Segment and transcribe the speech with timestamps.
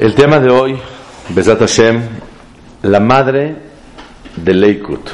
[0.00, 0.78] El tema de hoy,
[1.28, 2.00] Besat Hashem,
[2.84, 3.54] la madre
[4.34, 5.10] de Leikut.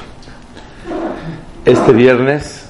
[1.65, 2.69] Este viernes,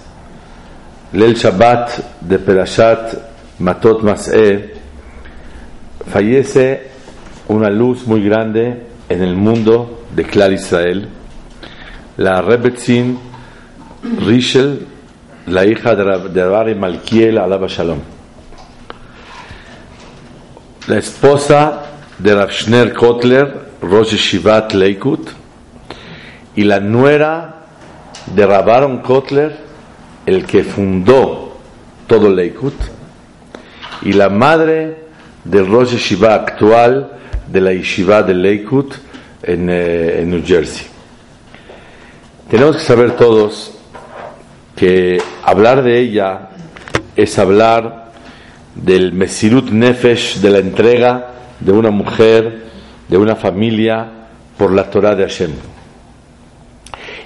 [1.12, 3.12] Lel Shabbat de Perashat
[3.58, 4.77] Matot Mas'e,
[6.10, 6.88] fallece
[7.48, 11.10] una luz muy grande en el mundo de Clar Israel.
[12.16, 13.19] La Rebetzin
[14.27, 14.87] Rishel,
[15.48, 17.98] la hija de Rabbi Malkiel Alaba Shalom.
[20.87, 21.85] La esposa
[22.19, 25.30] de Rav Schner Kotler, Rosh Shivat Leikut,
[26.55, 27.66] y la nuera
[28.34, 29.57] de Rav Kotler,
[30.24, 31.59] el que fundó
[32.07, 32.74] todo Leikut,
[34.02, 34.97] y la madre
[35.45, 37.12] del Rosh Shiva actual
[37.47, 38.95] de la Yeshiva de Leikut
[39.43, 40.87] en, eh, en New Jersey.
[42.51, 43.73] Tenemos que saber todos
[44.74, 46.51] que hablar de ella
[47.15, 48.10] es hablar
[48.74, 52.65] del Mesirut Nefesh, de la entrega de una mujer,
[53.09, 54.09] de una familia
[54.57, 55.52] por la Torah de Hashem.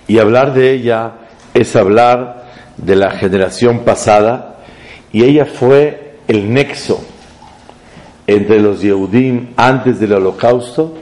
[0.09, 1.13] Y hablar de ella
[1.55, 4.57] es hablar de la generación pasada
[5.13, 7.05] y ella fue el nexo
[8.27, 10.97] entre los Yehudim antes del holocausto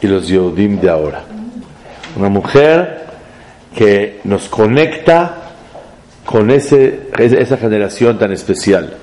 [0.00, 1.24] y los Yehudim de ahora.
[2.16, 3.06] Una mujer
[3.74, 5.36] que nos conecta
[6.24, 8.94] con ese, esa generación tan especial.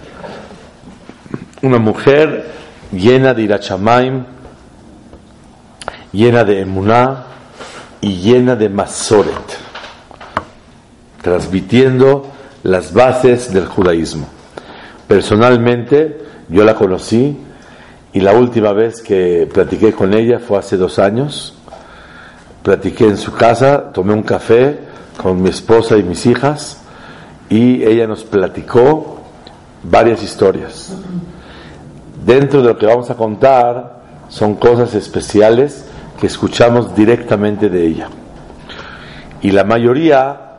[1.61, 2.45] Una mujer
[2.91, 4.25] llena de irachamaim,
[6.11, 7.25] llena de emuná
[8.01, 9.57] y llena de masoret,
[11.21, 12.31] transmitiendo
[12.63, 14.27] las bases del judaísmo.
[15.07, 16.17] Personalmente,
[16.49, 17.37] yo la conocí
[18.13, 21.53] y la última vez que platiqué con ella fue hace dos años.
[22.63, 24.79] Platiqué en su casa, tomé un café
[25.21, 26.81] con mi esposa y mis hijas
[27.49, 29.21] y ella nos platicó
[29.83, 30.93] varias historias.
[32.27, 35.85] Dentro de lo que vamos a contar son cosas especiales
[36.19, 38.09] que escuchamos directamente de ella.
[39.41, 40.57] Y la mayoría,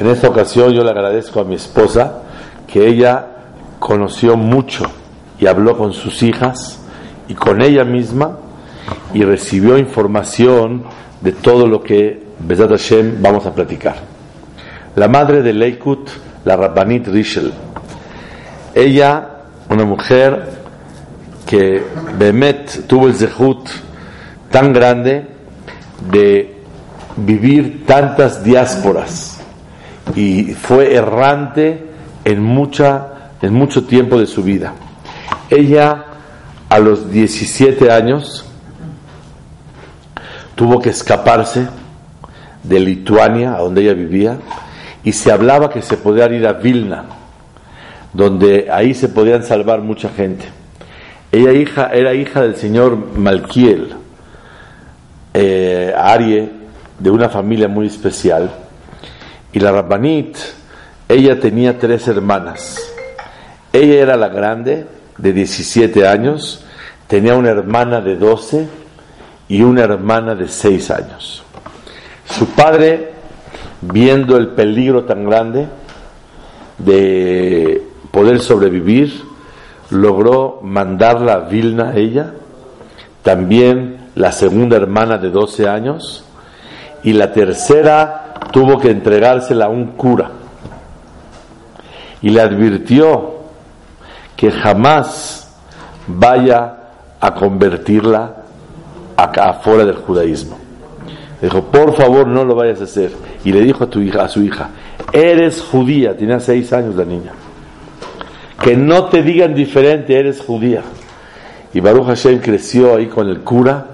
[0.00, 2.22] en esta ocasión yo le agradezco a mi esposa
[2.66, 3.26] que ella
[3.78, 4.86] conoció mucho
[5.38, 6.80] y habló con sus hijas
[7.28, 8.38] y con ella misma
[9.12, 10.82] y recibió información
[11.20, 13.98] de todo lo que Bezat Hashem vamos a platicar.
[14.96, 16.10] La madre de Leikut,
[16.44, 17.52] la Rabbanit Rishel,
[18.74, 19.28] ella,
[19.70, 20.63] una mujer
[21.46, 21.82] que
[22.18, 23.68] Bemet tuvo el zehut
[24.50, 25.26] tan grande
[26.10, 26.54] de
[27.16, 29.40] vivir tantas diásporas
[30.16, 31.86] y fue errante
[32.24, 34.74] en, mucha, en mucho tiempo de su vida.
[35.50, 36.04] Ella
[36.68, 38.44] a los 17 años
[40.54, 41.68] tuvo que escaparse
[42.62, 44.38] de Lituania, a donde ella vivía,
[45.02, 47.04] y se hablaba que se podía ir a Vilna,
[48.12, 50.46] donde ahí se podían salvar mucha gente.
[51.34, 53.92] Ella era hija del señor Malkiel,
[55.34, 56.48] eh,
[56.96, 58.52] de una familia muy especial.
[59.52, 60.36] Y la Rabbanit,
[61.08, 62.80] ella tenía tres hermanas.
[63.72, 64.86] Ella era la grande,
[65.18, 66.64] de 17 años,
[67.08, 68.68] tenía una hermana de 12
[69.48, 71.42] y una hermana de 6 años.
[72.26, 73.10] Su padre,
[73.80, 75.66] viendo el peligro tan grande
[76.78, 79.33] de poder sobrevivir,
[79.90, 82.32] logró mandarla a Vilna ella,
[83.22, 86.24] también la segunda hermana de 12 años,
[87.02, 90.30] y la tercera tuvo que entregársela a un cura.
[92.22, 93.34] Y le advirtió
[94.36, 95.54] que jamás
[96.06, 96.76] vaya
[97.20, 98.36] a convertirla
[99.16, 100.58] acá afuera del judaísmo.
[101.40, 103.12] dijo, por favor no lo vayas a hacer.
[103.44, 104.70] Y le dijo a, tu hija, a su hija,
[105.12, 107.32] eres judía, tenía seis años la niña
[108.64, 110.80] que no te digan diferente, eres judía.
[111.74, 113.88] Y Baruch Hashem creció ahí con el cura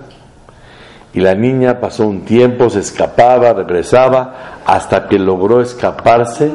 [1.12, 6.52] y la niña pasó un tiempo, se escapaba, regresaba, hasta que logró escaparse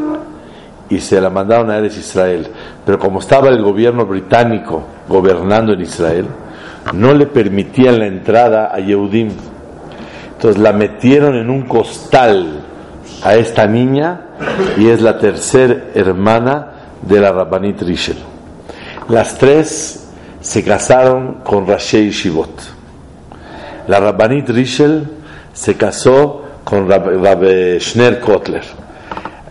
[0.90, 2.48] y se la mandaron a Eres Israel.
[2.86, 6.28] Pero como estaba el gobierno británico gobernando en Israel,
[6.94, 9.32] no le permitían la entrada a Yehudim.
[10.32, 12.62] Entonces la metieron en un costal
[13.26, 14.22] a esta niña
[14.78, 16.75] y es la tercera hermana
[17.06, 18.18] de la Rabbanit Rishel.
[19.10, 20.08] Las tres
[20.42, 22.74] se casaron con Rashei Shivot.
[23.88, 25.08] La Rabbanit Rishel
[25.54, 28.64] se casó con Rab, Schner Kotler.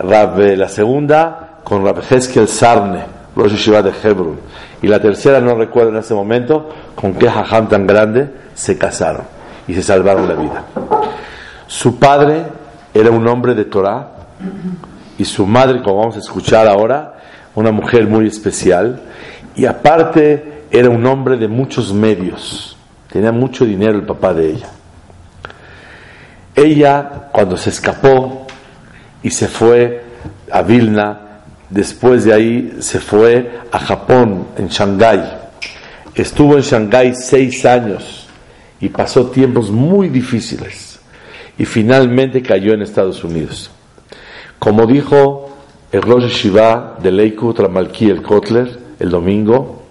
[0.01, 3.05] la segunda con Rab Heskel Sarne,
[3.35, 4.39] Rosh Shiva de Hebron.
[4.83, 9.23] Y la tercera, no recuerdo en ese momento, con qué jajam tan grande se casaron
[9.67, 10.65] y se salvaron la vida.
[11.67, 12.45] Su padre
[12.93, 14.09] era un hombre de Torah
[15.17, 17.15] y su madre, como vamos a escuchar ahora,
[17.55, 19.01] una mujer muy especial
[19.55, 22.77] y aparte era un hombre de muchos medios,
[23.11, 24.69] tenía mucho dinero el papá de ella.
[26.55, 28.47] Ella, cuando se escapó
[29.23, 30.05] y se fue
[30.51, 31.21] a Vilna,
[31.71, 35.23] después de ahí se fue a Japón, en Shanghái.
[36.15, 38.29] Estuvo en Shanghái seis años
[38.81, 41.01] y pasó tiempos muy difíciles
[41.59, 43.71] y finalmente cayó en Estados Unidos.
[44.59, 45.54] Como dijo
[45.95, 49.85] el Rosh Shiva de Leikut Ramalki el Kotler el domingo,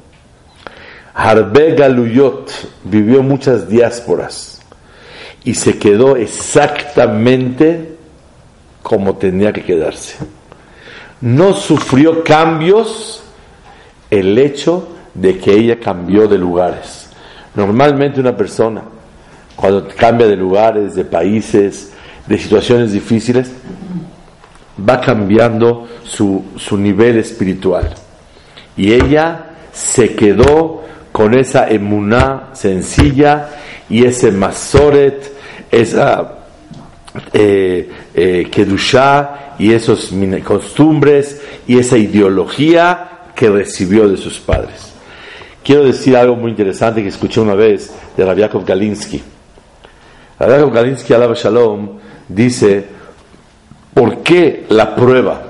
[1.13, 2.51] Harbe Galuyot
[2.83, 4.59] vivió muchas diásporas
[5.45, 7.95] y se quedó exactamente
[8.81, 10.17] como tenía que quedarse.
[11.21, 13.23] No sufrió cambios
[14.09, 17.11] el hecho de que ella cambió de lugares.
[17.55, 18.81] Normalmente una persona,
[19.55, 21.93] cuando cambia de lugares, de países,
[22.27, 23.53] de situaciones difíciles,
[24.77, 27.93] va cambiando su, su nivel espiritual.
[28.75, 33.49] Y ella se quedó con esa emuná sencilla
[33.89, 35.31] y ese masoret,
[35.71, 36.39] esa
[37.31, 40.11] eh, eh, kedushá y esas
[40.43, 44.93] costumbres y esa ideología que recibió de sus padres.
[45.63, 49.21] Quiero decir algo muy interesante que escuché una vez de Rabiakov Galinsky.
[50.39, 52.85] Rabiakov Galinsky, alaba Shalom, dice,
[53.93, 55.41] ¿por qué la prueba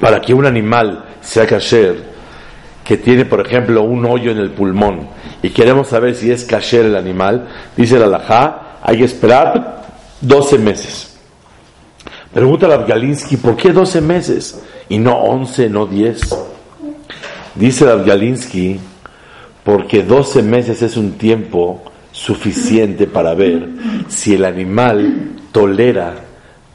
[0.00, 2.12] para que un animal sea kasher
[2.84, 5.08] que tiene, por ejemplo, un hoyo en el pulmón
[5.42, 9.82] y queremos saber si es kasher el animal, dice la alajá, hay que esperar
[10.20, 11.16] 12 meses.
[12.32, 16.20] Pregunta a Galinsky, ¿por qué 12 meses y no 11, no 10?
[17.54, 18.80] Dice Galinsky,
[19.64, 23.68] porque 12 meses es un tiempo suficiente para ver
[24.08, 26.14] si el animal tolera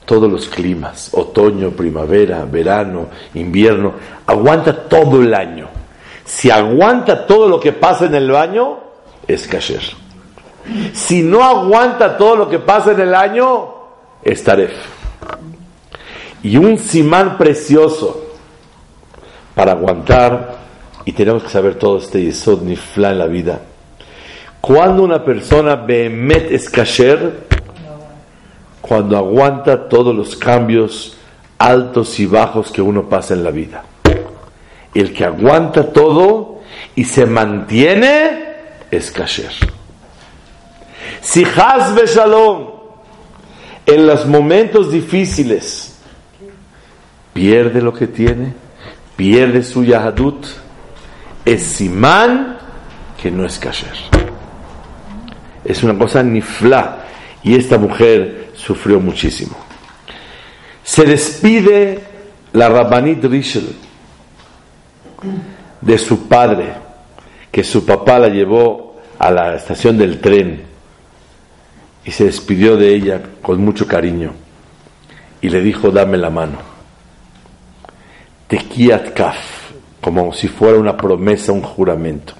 [0.07, 3.95] todos los climas, otoño, primavera, verano, invierno,
[4.25, 5.67] aguanta todo el año.
[6.23, 8.79] Si aguanta todo lo que pasa en el baño,
[9.27, 9.81] es kasher.
[10.93, 13.67] Si no aguanta todo lo que pasa en el año,
[14.23, 14.71] es taref.
[16.41, 18.27] Y un simán precioso
[19.53, 20.55] para aguantar,
[21.03, 23.59] y tenemos que saber todo este yesod nifla en la vida.
[24.61, 27.46] Cuando una persona behemet es kasher,
[28.87, 31.17] cuando aguanta todos los cambios
[31.57, 33.83] altos y bajos que uno pasa en la vida
[34.99, 36.61] el que aguanta todo
[36.95, 38.45] y se mantiene
[38.89, 39.51] es kasher.
[41.21, 42.67] Si Hazbe Shalom
[43.85, 45.99] en los momentos difíciles
[47.33, 48.53] pierde lo que tiene,
[49.15, 50.45] pierde su Yahadut,
[51.45, 52.57] es Simán
[53.21, 53.95] que no es kasher.
[55.63, 57.05] Es una cosa nifla
[57.43, 59.55] y esta mujer sufrió muchísimo.
[60.83, 61.99] Se despide
[62.53, 63.75] la Rabbanit Rishel
[65.81, 66.73] de su padre,
[67.51, 70.63] que su papá la llevó a la estación del tren
[72.03, 74.33] y se despidió de ella con mucho cariño
[75.41, 76.57] y le dijo, dame la mano.
[78.47, 79.71] Tekiat kaf,
[80.01, 82.33] como si fuera una promesa, un juramento.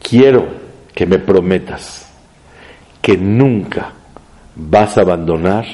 [0.00, 0.46] Quiero
[0.94, 2.08] que me prometas
[3.02, 3.92] que nunca
[4.56, 5.64] vas a abandonar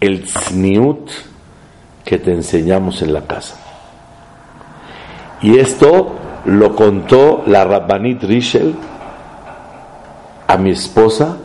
[0.00, 1.10] el tzniut
[2.04, 3.56] que te enseñamos en la casa.
[5.40, 6.12] Y esto
[6.44, 8.74] lo contó la Rabbanit Rishel
[10.46, 11.38] a mi esposa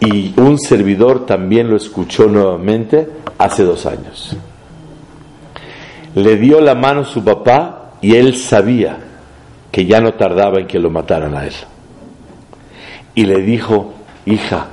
[0.00, 4.36] y un servidor también lo escuchó nuevamente hace dos años.
[6.14, 8.98] Le dio la mano a su papá y él sabía
[9.72, 11.54] que ya no tardaba en que lo mataran a él.
[13.14, 13.94] Y le dijo,
[14.32, 14.68] hija,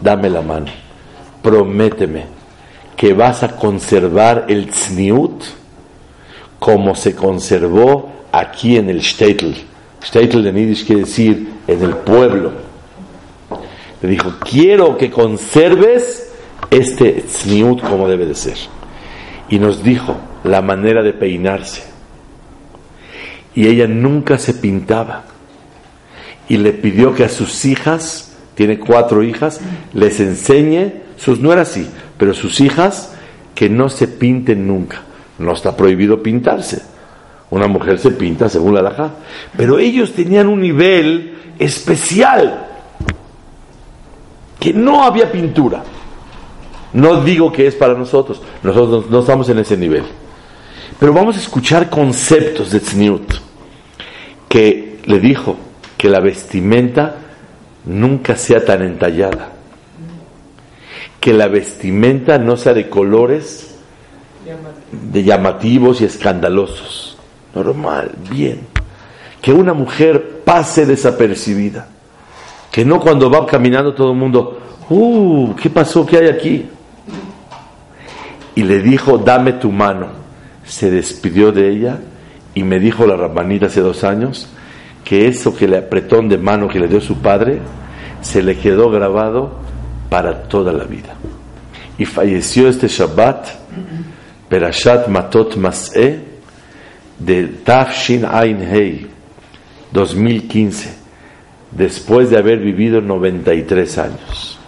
[0.00, 0.66] dame la mano,
[1.42, 2.36] prométeme
[2.96, 5.44] que vas a conservar el tzniut
[6.58, 9.52] como se conservó aquí en el Shtetl.
[10.02, 12.52] Shtetl en Yiddish quiere decir en el pueblo.
[14.02, 16.32] Le dijo, quiero que conserves
[16.70, 18.56] este tzniut como debe de ser.
[19.48, 21.84] Y nos dijo la manera de peinarse.
[23.54, 25.24] Y ella nunca se pintaba.
[26.48, 29.60] Y le pidió que a sus hijas, tiene cuatro hijas,
[29.92, 33.14] les enseñe, sus no era así, pero sus hijas,
[33.54, 35.02] que no se pinten nunca
[35.38, 36.82] no está prohibido pintarse.
[37.50, 39.10] Una mujer se pinta según la laja.
[39.56, 42.66] Pero ellos tenían un nivel especial
[44.58, 45.82] que no había pintura.
[46.92, 50.04] No digo que es para nosotros, nosotros no estamos en ese nivel.
[50.98, 53.34] Pero vamos a escuchar conceptos de Tzniut,
[54.48, 55.56] que le dijo
[55.98, 57.16] que la vestimenta
[57.86, 59.52] nunca sea tan entallada,
[61.20, 63.76] que la vestimenta no sea de colores
[64.92, 67.16] de llamativos y escandalosos.
[67.54, 68.60] normal, bien.
[69.40, 71.88] Que una mujer pase desapercibida.
[72.70, 74.58] Que no cuando va caminando todo el mundo,
[74.90, 76.04] uh, ¿qué pasó?
[76.04, 76.68] ¿Qué hay aquí?
[78.54, 80.08] Y le dijo, dame tu mano.
[80.66, 81.98] Se despidió de ella
[82.54, 84.48] y me dijo la rabanita hace dos años
[85.06, 87.60] que eso que le apretón de mano que le dio su padre
[88.20, 89.52] se le quedó grabado
[90.10, 91.14] para toda la vida.
[91.96, 93.46] Y falleció este Shabbat,
[94.48, 96.24] Perashat Matot Mas'e,
[97.20, 99.06] de Tafshin Ain Hei,
[99.92, 100.92] 2015,
[101.70, 104.58] después de haber vivido 93 años.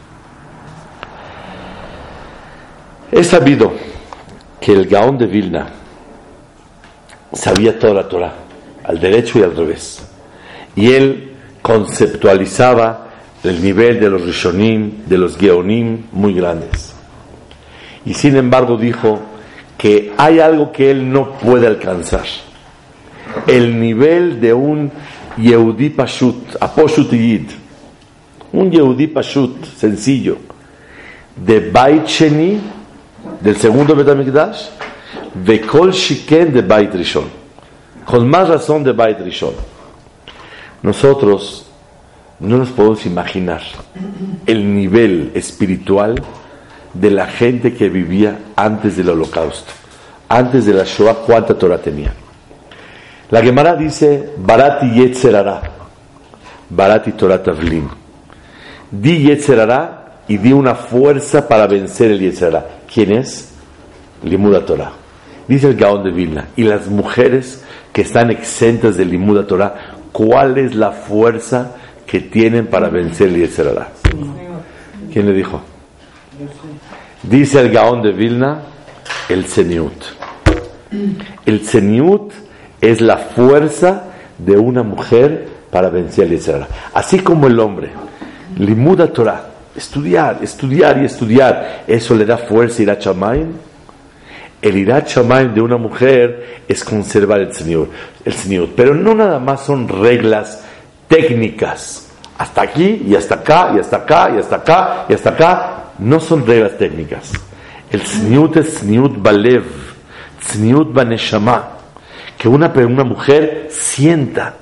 [3.11, 3.73] He sabido
[4.61, 5.67] que el Gaón de Vilna
[7.33, 8.35] sabía toda la Torah,
[8.85, 10.05] al derecho y al revés.
[10.79, 13.09] Y él conceptualizaba
[13.43, 16.95] el nivel de los Rishonim, de los Geonim muy grandes.
[18.07, 19.19] Y sin embargo dijo
[19.77, 22.23] que hay algo que él no puede alcanzar.
[23.49, 24.93] El nivel de un
[25.37, 27.51] Yehudi Pashut, Aposhut Yid.
[28.53, 30.39] Un Yehudi Pashut, sencillo.
[31.45, 32.61] De Bait Sheni,
[33.41, 34.69] del segundo Betamikdash,
[35.45, 37.25] Vekol Shiken de Bait Rishon.
[38.05, 39.78] Con más razón de Bait Rishon.
[40.83, 41.67] Nosotros
[42.41, 43.63] no nos podemos imaginar
[44.47, 46.23] el nivel espiritual
[46.95, 49.73] de la gente que vivía antes del holocausto,
[50.29, 52.13] antes de la Shoah, cuánta Torah tenía.
[53.31, 55.63] La Gemara dice, Barati Yetzerara,
[56.71, 57.89] Barati Torah Tavlim.
[58.91, 62.67] Di Yetzerara y di una fuerza para vencer el Yetzerara.
[62.93, 63.53] ¿Quién es?
[64.23, 64.93] Limuda Torah.
[65.47, 66.49] Dice el Gaón de Vilna.
[66.57, 72.67] Y las mujeres que están exentas de Limuda Torah, ¿cuál es la fuerza que tienen
[72.67, 73.91] para vencer el Yetzerara?
[75.13, 75.61] ¿Quién le dijo?
[77.23, 78.63] Dice el Gaón de Vilna,
[79.29, 79.93] el Zeniut.
[81.47, 82.33] El Zeniut
[82.81, 84.07] es la fuerza
[84.39, 86.67] de una mujer para vencer el Yetzerara.
[86.95, 87.91] Así como el hombre,
[88.59, 93.53] limuda Torah, estudiar, estudiar y estudiar, eso le da fuerza a Chamayim.
[94.61, 97.89] El Irat Shamayim de una mujer es conservar el Señor,
[98.25, 98.71] el Señor.
[98.75, 100.65] Pero no nada más son reglas
[101.07, 102.09] técnicas.
[102.37, 105.85] Hasta aquí y hasta acá y hasta acá y hasta acá y hasta acá.
[105.99, 107.33] No son reglas técnicas.
[107.91, 109.65] El Tzniut es Tzniut Balev,
[110.41, 111.77] Tzniut Baneshama.
[112.37, 114.55] Que una, una mujer sienta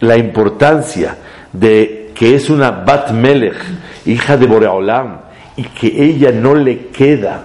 [0.00, 1.16] la importancia
[1.52, 3.56] de que es una Bat Melech,
[4.06, 5.20] hija de Boreolam,
[5.56, 7.42] y que ella no le queda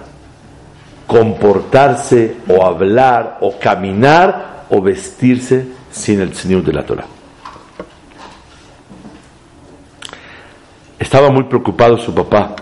[1.10, 7.04] comportarse o hablar o caminar o vestirse sin el Tzniut de la Torah.
[10.96, 12.54] Estaba muy preocupado su papá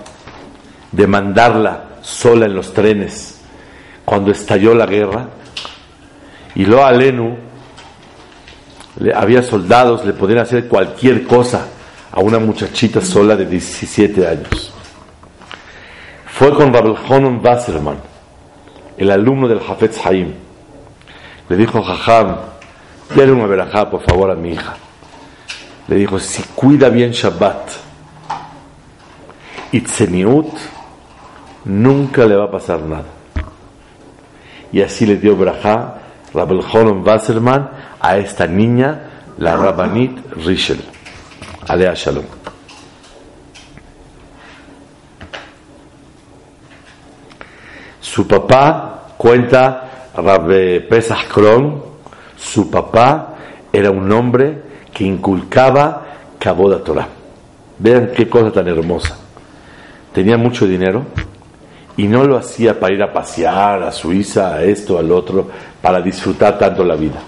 [0.90, 3.38] de mandarla sola en los trenes
[4.07, 5.28] cuando estalló la guerra.
[6.55, 7.37] Y lo Alenu,
[8.99, 11.67] le, había soldados, le podían hacer cualquier cosa
[12.11, 14.73] a una muchachita sola de 17 años.
[16.25, 17.99] Fue con Rabel Honon Wasserman,
[18.99, 20.35] el alumno del Hafetz Haim.
[21.49, 22.37] Le dijo, Jajam,
[23.14, 24.76] denle una verajá, por favor, a mi hija.
[25.87, 27.71] Le dijo, si cuida bien Shabbat
[29.73, 30.52] y Tzeniut,
[31.64, 33.07] nunca le va a pasar nada.
[34.71, 35.95] Y así le dio Brajá
[36.35, 39.00] Rabel Honon Wasserman a esta niña,
[39.38, 40.81] la Rabbanit Rishel.
[41.67, 42.38] Alea Shalom.
[48.09, 51.83] Su papá, cuenta Rabbe Pesach Kron,
[52.38, 53.35] su papá
[53.71, 54.62] era un hombre
[54.95, 56.07] que inculcaba
[56.38, 57.07] Kaboda Torah.
[57.79, 59.19] Vean qué cosa tan hermosa.
[60.15, 61.05] Tenía mucho dinero,
[61.99, 65.47] y no lo hacía para ir a pasear a Suiza, a esto, al otro,
[65.83, 67.21] para disfrutar tanto la vida.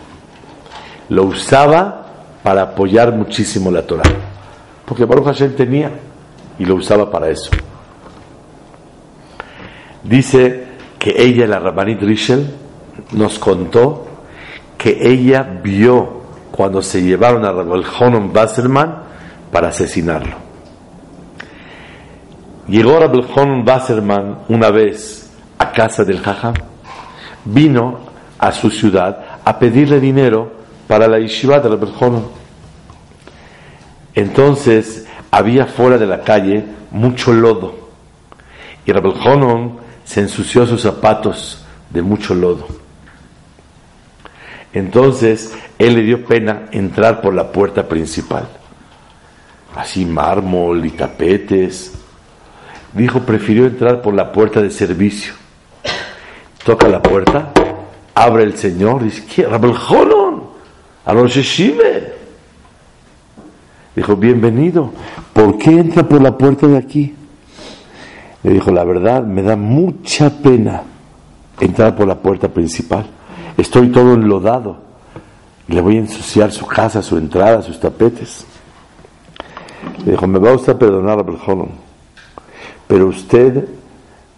[1.10, 2.06] Lo usaba
[2.42, 4.10] para apoyar muchísimo la Torah.
[4.86, 5.90] Porque Baruch Hashem tenía
[6.58, 7.50] y lo usaba para eso.
[10.02, 10.69] Dice
[11.00, 12.46] que ella, la Rabbanit Rishel,
[13.12, 14.06] nos contó
[14.76, 16.20] que ella vio
[16.52, 18.96] cuando se llevaron a Rabel Honom Basserman
[19.50, 20.36] para asesinarlo.
[22.68, 26.54] Llegó Rabel Honon Wasserman una vez a casa del Jajam,
[27.46, 28.00] vino
[28.38, 30.52] a su ciudad a pedirle dinero
[30.86, 32.28] para la yeshiva de Rabel Honon.
[34.14, 37.88] Entonces había fuera de la calle mucho lodo
[38.84, 42.66] y Rabel Honon se ensució sus zapatos de mucho lodo.
[44.72, 48.48] Entonces él le dio pena entrar por la puerta principal.
[49.76, 51.92] Así mármol y tapetes
[52.92, 55.32] dijo, prefirió entrar por la puerta de servicio.
[56.64, 57.52] Toca la puerta,
[58.12, 59.44] abre el Señor, dice, ¿qué?
[59.44, 59.76] Rabel
[61.06, 61.14] a.
[63.94, 64.92] Dijo, bienvenido.
[65.32, 67.14] ¿Por qué entra por la puerta de aquí?
[68.42, 70.82] Le dijo, la verdad, me da mucha pena
[71.60, 73.06] entrar por la puerta principal.
[73.56, 74.78] Estoy todo enlodado.
[75.68, 78.46] Le voy a ensuciar su casa, su entrada, sus tapetes.
[80.04, 81.24] Le dijo, me va usted a perdonar,
[82.86, 83.68] pero usted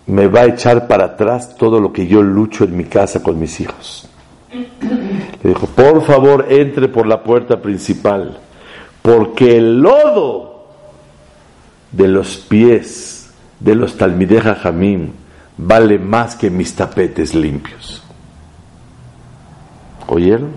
[0.07, 3.39] me va a echar para atrás todo lo que yo lucho en mi casa con
[3.39, 4.09] mis hijos.
[4.51, 8.39] Le dijo, por favor, entre por la puerta principal,
[9.01, 10.67] porque el lodo
[11.93, 13.22] de los pies
[13.63, 15.13] de los talmideja jamín
[15.57, 18.03] vale más que mis tapetes limpios.
[20.09, 20.51] ¿Oyeron?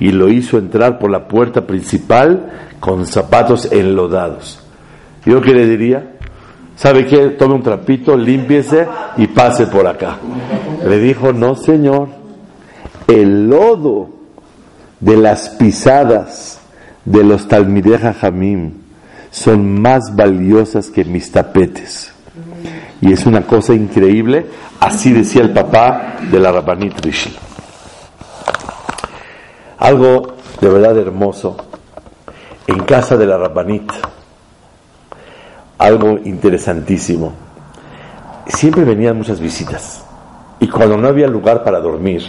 [0.00, 4.60] Y lo hizo entrar por la puerta principal con zapatos enlodados.
[5.24, 6.12] ¿Yo qué le diría?
[6.76, 7.30] ¿Sabe qué?
[7.30, 10.18] Tome un trapito, límpiese y pase por acá.
[10.86, 12.08] Le dijo, no señor,
[13.08, 14.10] el lodo
[15.00, 16.60] de las pisadas
[17.04, 18.74] de los talmideja jamim
[19.30, 22.12] son más valiosas que mis tapetes.
[23.00, 24.46] Y es una cosa increíble,
[24.80, 27.32] así decía el papá de la Rabbanit Rishel.
[29.78, 31.56] Algo de verdad hermoso
[32.66, 33.90] en casa de la Rabbanit,
[35.78, 37.32] algo interesantísimo.
[38.46, 40.04] Siempre venían muchas visitas
[40.58, 42.22] y cuando no había lugar para dormir,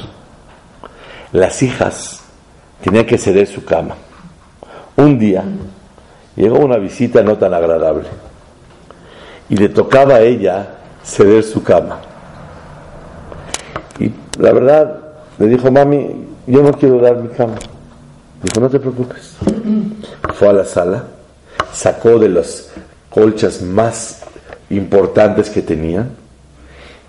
[1.32, 2.22] las hijas
[2.82, 3.96] tenían que ceder su cama.
[4.96, 5.44] Un día
[6.36, 8.08] llegó una visita no tan agradable
[9.50, 10.68] y le tocaba a ella
[11.04, 12.00] ceder su cama.
[14.00, 15.00] Y la verdad,
[15.40, 17.56] le dijo, mami, yo no quiero dar mi cama.
[18.44, 19.38] Dijo, no te preocupes.
[20.36, 21.04] Fue a la sala,
[21.74, 22.72] sacó de las
[23.10, 24.24] colchas más
[24.70, 26.08] importantes que tenía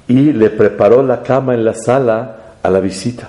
[0.08, 3.28] y le preparó la cama en la sala a la visita.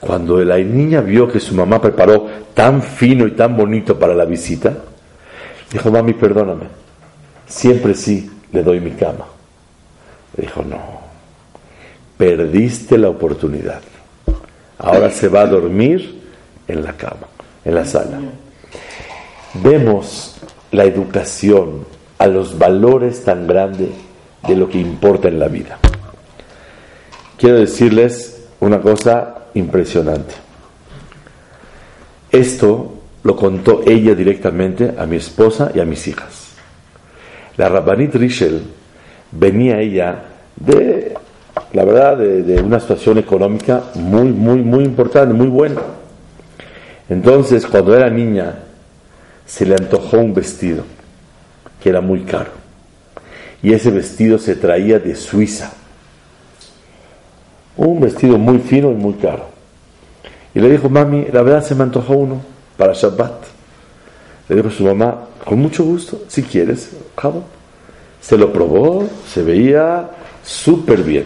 [0.00, 4.24] Cuando la niña vio que su mamá preparó tan fino y tan bonito para la
[4.24, 4.72] visita,
[5.70, 6.79] dijo, mami, perdóname
[7.50, 9.26] siempre sí le doy mi cama.
[10.36, 10.78] Le dijo, no,
[12.16, 13.82] perdiste la oportunidad.
[14.78, 16.22] Ahora se va a dormir
[16.66, 17.26] en la cama,
[17.64, 18.18] en la sala.
[19.54, 20.36] Vemos
[20.70, 21.84] la educación
[22.18, 23.90] a los valores tan grandes
[24.46, 25.78] de lo que importa en la vida.
[27.36, 30.34] Quiero decirles una cosa impresionante.
[32.30, 36.49] Esto lo contó ella directamente a mi esposa y a mis hijas.
[37.60, 38.62] La Rabbanit Rishel
[39.32, 40.22] venía ella
[40.56, 41.12] de,
[41.74, 45.82] la verdad, de, una situación económica muy, muy, muy importante, muy buena.
[47.10, 48.60] Entonces, cuando era niña,
[49.44, 50.84] se le antojó un vestido
[51.82, 52.50] que era muy caro.
[53.62, 55.70] Y ese vestido se traía de Suiza.
[57.76, 59.50] Un vestido muy fino y muy caro.
[60.54, 62.40] Y le dijo, mami, la verdad se me antojó uno
[62.78, 63.34] para Shabbat.
[64.48, 67.44] Le dijo a su mamá, con mucho gusto, si quieres, jabón.
[68.20, 70.10] Se lo probó, se veía
[70.44, 71.24] súper bien.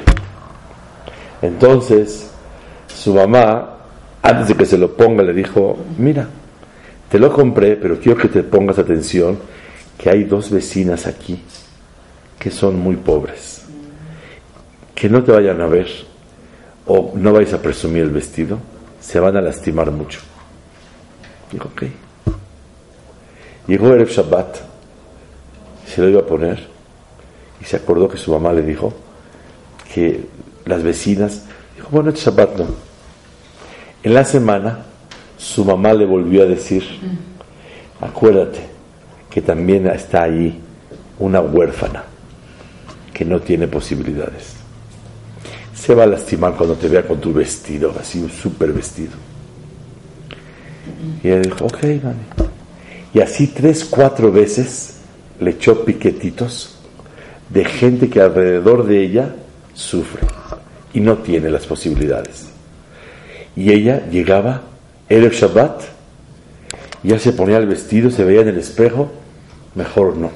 [1.43, 2.31] Entonces,
[2.87, 3.79] su mamá,
[4.23, 6.29] antes de que se lo ponga, le dijo, mira,
[7.11, 9.39] te lo compré, pero quiero que te pongas atención
[9.99, 11.41] que hay dos vecinas aquí
[12.39, 13.63] que son muy pobres.
[14.95, 15.89] Que no te vayan a ver
[16.87, 18.59] o no vais a presumir el vestido,
[19.01, 20.21] se van a lastimar mucho.
[21.51, 21.85] Dijo, ok.
[23.67, 24.57] Llegó el Shabbat,
[25.87, 26.67] se lo iba a poner
[27.61, 28.93] y se acordó que su mamá le dijo
[29.93, 30.27] que
[30.67, 31.45] las vecinas,
[31.77, 32.67] dijo, bueno, este Shabbat no.
[34.03, 34.81] En la semana,
[35.39, 36.85] su mamá le volvió a decir,
[38.01, 38.61] acuérdate
[39.31, 40.61] que también está ahí
[41.19, 42.05] una huérfana
[43.15, 44.55] que no tiene posibilidades.
[45.75, 49.13] Se va a lastimar cuando te vea con tu vestido, así un súper vestido.
[51.23, 52.44] Y ella dijo, ok, mami.
[53.15, 54.97] Y así tres, cuatro veces
[55.41, 56.75] le echó piquetitos
[57.49, 59.35] de gente que alrededor de ella
[59.73, 60.23] sufre
[60.93, 62.49] y no tiene las posibilidades.
[63.55, 64.63] Y ella llegaba,
[65.09, 65.83] era el Shabbat,
[67.05, 69.13] ya se ponía el vestido, se veía en el espejo,
[69.77, 70.33] mejor no,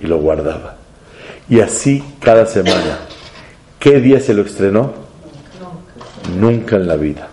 [0.00, 0.76] y lo guardaba.
[1.48, 2.98] Y así cada semana.
[3.78, 4.92] ¿Qué día se lo estrenó?
[6.36, 7.28] Nunca en la vida.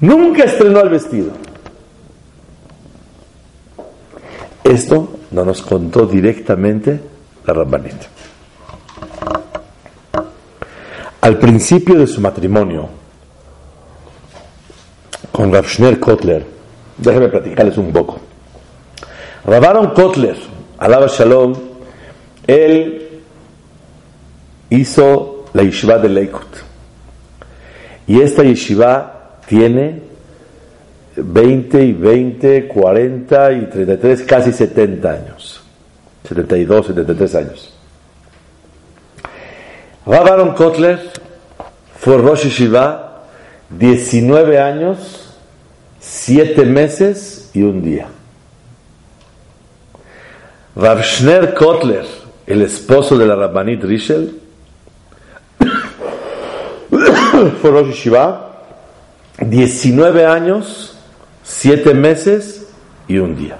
[0.00, 1.51] Nunca estrenó el vestido.
[4.64, 7.00] Esto no nos contó directamente
[7.44, 8.06] la Rambanita.
[11.20, 12.88] Al principio de su matrimonio
[15.30, 15.66] con Rav
[16.00, 16.44] Kotler,
[16.98, 18.18] déjenme platicarles un poco.
[19.44, 20.36] Ravaron Kotler,
[20.78, 21.54] alaba Shalom,
[22.46, 23.20] él
[24.70, 26.56] hizo la yeshiva de Leikut.
[28.06, 30.11] Y esta yeshiva tiene
[31.16, 35.60] 20 y 20, 40 y 33, casi 70 años.
[36.28, 37.72] 72, 73 años.
[40.06, 41.00] Rav Kotler
[41.98, 43.24] fue Rosh Shiva
[43.70, 45.34] 19 años,
[46.00, 48.08] 7 meses y un día.
[50.74, 52.06] Rav Schner Kotler,
[52.46, 54.40] el esposo de la Rabbanit Rishel,
[57.60, 58.52] fue Rosh Shiva
[59.38, 60.91] 19 años,
[61.42, 62.68] 7 meses
[63.08, 63.56] y un día.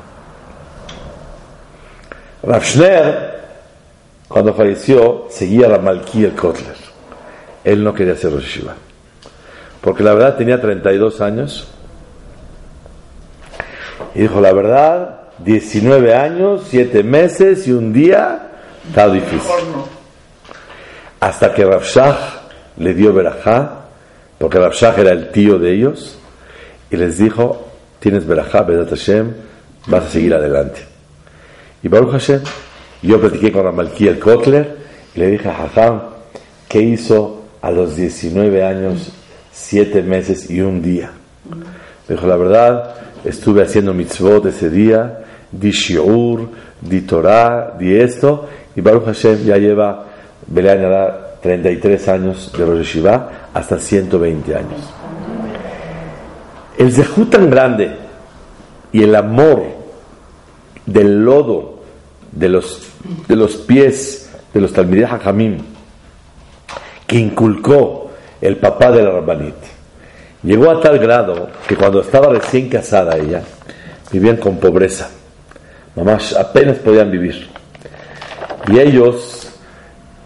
[2.43, 2.63] Rav
[4.29, 6.77] cuando falleció, seguía la Malki el Kotler.
[7.65, 8.75] Él no quería ser Rosh Shiva.
[9.83, 11.69] Porque la verdad tenía 32 años.
[14.15, 18.53] Y dijo, la verdad, 19 años, 7 meses y un día,
[18.89, 19.53] está difícil.
[21.21, 22.19] Hasta que Rav Shach
[22.79, 23.81] le dio verajá,
[24.39, 26.19] porque Rav Shach era el tío de ellos,
[26.91, 27.72] y les dijo,
[28.03, 29.33] tienes verajá, Bedat Hashem,
[29.87, 30.81] vas a seguir adelante.
[31.85, 32.41] Y Baruch Hashem,
[33.01, 34.77] yo platiqué con Ramalki el Kotler
[35.15, 36.01] y le dije a Hajam,
[36.69, 39.13] ¿qué hizo a los 19 años,
[39.53, 41.13] 7 meses y un día?
[42.09, 45.21] Me dijo, la verdad, estuve haciendo mitzvot ese día,
[45.53, 46.49] di shiur,
[46.81, 50.07] di Torah, di esto, y Baruch Hashem ya lleva,
[50.45, 50.83] Belean
[51.41, 55.02] 33 años de Rosh Shiva hasta 120 años.
[56.83, 57.93] El zehut tan grande
[58.91, 59.63] y el amor
[60.85, 61.85] del lodo
[62.33, 62.89] de los,
[63.29, 65.59] de los pies de los Talmidei Hajamim
[67.07, 69.55] que inculcó el papá de la Rabbanit.
[70.43, 73.43] Llegó a tal grado que cuando estaba recién casada ella,
[74.11, 75.09] vivían con pobreza.
[75.95, 77.47] Mamás apenas podían vivir.
[78.67, 79.53] Y ellos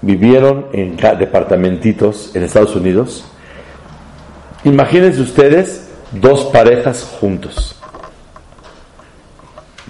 [0.01, 3.27] vivieron en departamentitos en Estados Unidos.
[4.65, 5.86] Imagínense ustedes
[6.21, 7.77] dos parejas juntos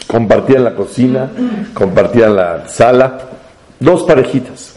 [0.06, 1.30] compartían la cocina,
[1.74, 3.18] compartían la sala,
[3.80, 4.76] dos parejitas.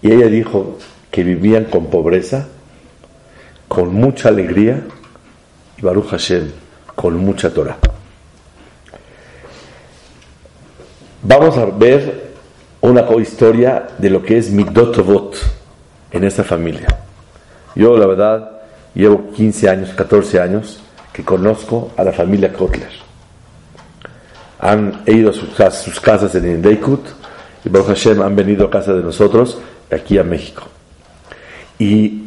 [0.00, 0.78] Y ella dijo
[1.10, 2.48] que vivían con pobreza,
[3.68, 4.82] con mucha alegría
[5.76, 6.50] y Baruch Hashem,
[6.94, 7.78] con mucha Torah.
[11.22, 12.32] Vamos a ver
[12.80, 15.36] una historia de lo que es Midot
[16.10, 16.88] en esta familia.
[17.74, 18.61] Yo, la verdad,
[18.94, 20.80] llevo 15 años, 14 años
[21.12, 23.02] que conozco a la familia Kotler
[24.62, 27.04] han ido a sus, casas en Indeikut
[27.64, 29.58] y Baruch Hashem han venido a casa de nosotros
[29.90, 30.62] aquí a México.
[31.80, 32.26] Y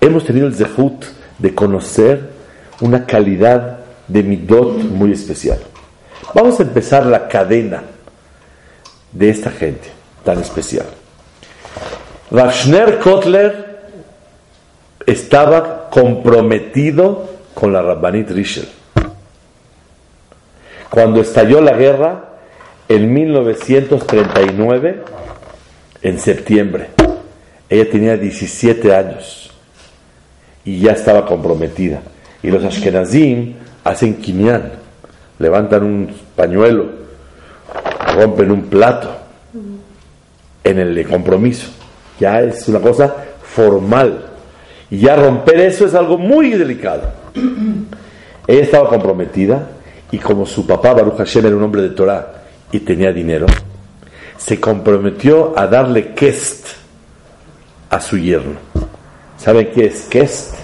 [0.00, 1.04] hemos tenido el zehut
[1.38, 2.30] de conocer
[2.80, 5.58] una calidad de midot muy especial.
[6.34, 7.82] Vamos a empezar la cadena
[9.12, 9.90] de esta gente
[10.24, 10.86] tan especial.
[12.30, 13.63] Rashner Kotler
[15.06, 18.68] estaba comprometido con la Rabbanit Rishel.
[20.90, 22.24] Cuando estalló la guerra,
[22.88, 25.02] en 1939,
[26.02, 26.90] en septiembre,
[27.68, 29.50] ella tenía 17 años
[30.64, 32.00] y ya estaba comprometida.
[32.42, 34.72] Y los Ashkenazim hacen quinián,
[35.38, 36.90] levantan un pañuelo,
[38.14, 39.10] rompen un plato
[40.62, 41.68] en el compromiso.
[42.20, 44.33] Ya es una cosa formal.
[44.90, 47.02] Y ya romper eso es algo muy delicado.
[48.46, 49.68] Ella estaba comprometida
[50.10, 53.46] y como su papá Baruch Hashem era un hombre de Torah y tenía dinero,
[54.36, 56.68] se comprometió a darle kest
[57.88, 58.56] a su yerno.
[59.38, 60.54] ¿Saben qué es kest?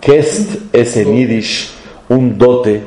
[0.00, 1.70] Kest es en Yiddish
[2.08, 2.82] un dote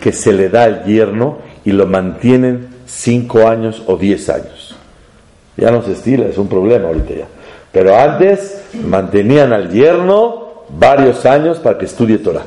[0.00, 4.74] que se le da al yerno y lo mantienen cinco años o diez años.
[5.56, 7.26] Ya no se estila, es un problema ahorita ya.
[7.74, 12.44] Pero antes mantenían al yerno varios años para que estudie Torah.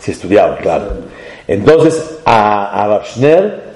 [0.00, 0.86] Si estudiaba, claro.
[1.46, 3.02] Entonces a, a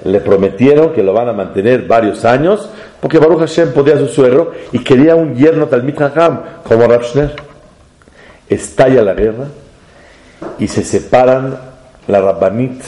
[0.03, 4.51] le prometieron que lo van a mantener varios años, porque Baruch Hashem podía su suegro
[4.73, 7.33] y quería un yerno Talmid Hacham como Rabshner.
[8.49, 9.45] Estalla la guerra
[10.59, 11.57] y se separan
[12.07, 12.83] la Rabbanit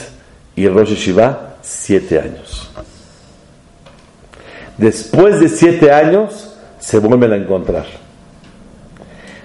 [0.56, 2.70] y el Rosh Shiva siete años.
[4.78, 7.86] Después de siete años se vuelven a encontrar.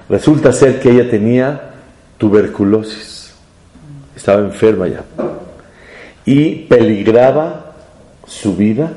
[0.10, 1.72] Resulta ser que ella tenía
[2.18, 3.20] tuberculosis
[4.20, 5.04] estaba enferma ya,
[6.26, 7.74] y peligraba
[8.28, 8.92] su vida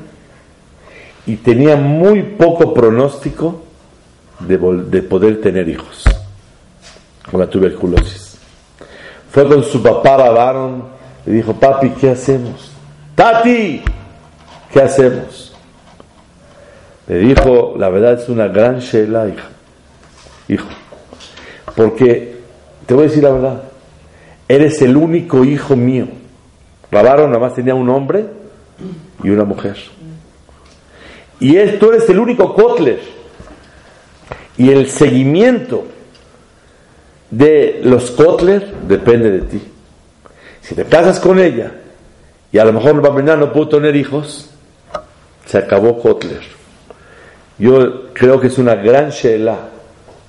[1.25, 3.63] y tenía muy poco pronóstico
[4.39, 6.03] de, de poder tener hijos
[7.31, 8.37] con la tuberculosis.
[9.31, 10.83] Fue con su papá Baron
[11.25, 12.71] y dijo, papi, ¿qué hacemos?
[13.15, 13.81] Tati,
[14.71, 15.42] ¿qué hacemos?
[17.07, 19.49] Le dijo, la verdad es una gran shela, hija,
[20.47, 20.67] hijo,
[21.75, 22.33] porque
[22.85, 23.63] Te voy a decir la verdad.
[24.47, 26.07] Eres el único hijo mío.
[26.91, 28.25] Rabaron nada más tenía un hombre
[29.23, 29.77] y una mujer.
[31.39, 32.99] Y él, tú eres el único Kotler.
[34.57, 35.85] Y el seguimiento
[37.31, 39.61] de los Kotler depende de ti.
[40.61, 41.71] Si te casas con ella
[42.51, 44.49] y a lo mejor mañana no pudo tener hijos,
[45.45, 46.62] se acabó Kotler.
[47.57, 49.57] Yo creo que es una gran shela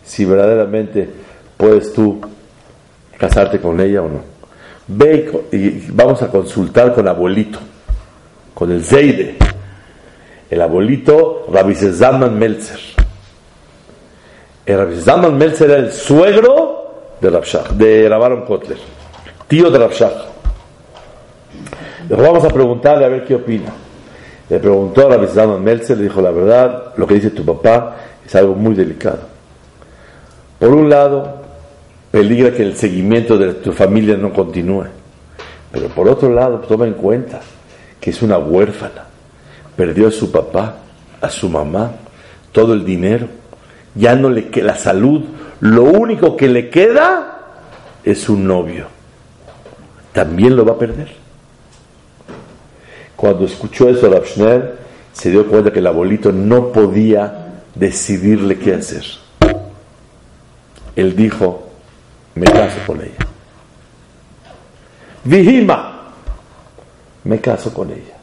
[0.05, 1.09] si verdaderamente
[1.57, 2.21] puedes tú
[3.17, 4.21] casarte con ella o no.
[4.87, 7.59] Ve y vamos a consultar con el abuelito,
[8.53, 9.37] con el Zeide,
[10.51, 12.79] el abuelito Rabbi Zalman Meltzer.
[14.67, 18.79] El Rabbi Zalman Meltzer era el suegro de Rabshach, de Rabaron Kotler,
[19.49, 20.27] tío de Rabshach.
[22.11, 23.84] vamos a preguntarle a ver qué opina.
[24.49, 27.97] Le preguntó a Rabbi Zalman Meltzer, le dijo la verdad, lo que dice tu papá
[28.25, 29.21] es algo muy delicado.
[30.59, 31.43] Por un lado,
[32.11, 34.87] peligra que el seguimiento de tu familia no continúe.
[35.73, 37.41] Pero por otro lado, toma en cuenta
[38.01, 39.07] que es una huérfana.
[39.77, 40.77] Perdió a su papá,
[41.21, 41.93] a su mamá,
[42.53, 43.27] todo el dinero.
[43.95, 45.25] Ya no le queda la salud.
[45.61, 47.39] Lo único que le queda
[48.05, 48.87] es un novio.
[50.13, 51.24] También lo va a perder.
[53.25, 54.77] Cuando escuchó eso Rapshner,
[55.15, 59.03] se dio cuenta que el abuelito no podía decidirle qué hacer
[60.97, 61.69] él dijo,
[62.35, 63.27] me caso con ella.
[65.25, 66.13] Vihima,
[67.25, 68.15] me caso con ella.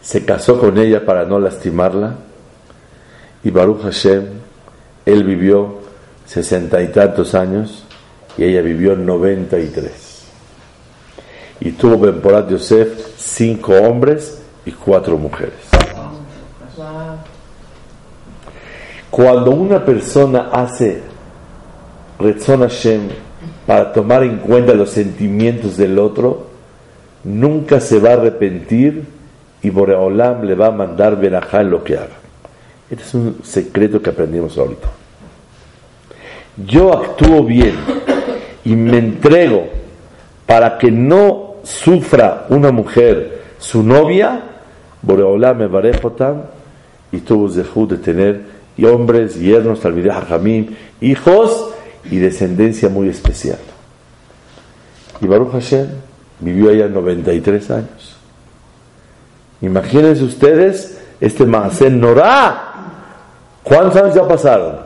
[0.00, 2.14] Se casó con ella para no lastimarla
[3.44, 4.24] y Baruch Hashem,
[5.04, 5.80] él vivió
[6.24, 7.84] sesenta y tantos años
[8.38, 10.07] y ella vivió noventa y tres.
[11.60, 15.54] Y tuvo Benporat Yosef cinco hombres y cuatro mujeres.
[19.10, 21.02] Cuando una persona hace
[22.18, 23.08] Retzon Hashem
[23.66, 26.46] para tomar en cuenta los sentimientos del otro,
[27.24, 29.04] nunca se va a arrepentir
[29.62, 32.16] y Boreolam le va a mandar verajá en lo que haga.
[32.90, 34.88] Este es un secreto que aprendimos ahorita.
[36.66, 37.74] Yo actúo bien
[38.64, 39.68] y me entrego
[40.46, 44.42] para que no sufra una mujer, su novia,
[45.02, 45.66] Boreolam me
[47.12, 48.42] y tuvo de tener
[48.76, 49.80] y hombres, yernos,
[51.00, 51.70] hijos
[52.10, 53.58] y descendencia muy especial.
[55.20, 55.88] Y Baruch Hashem
[56.40, 58.16] vivió allá 93 años.
[59.60, 62.64] Imagínense ustedes este Maasen Norá.
[63.64, 64.76] ¿Cuántos años ya pasaron?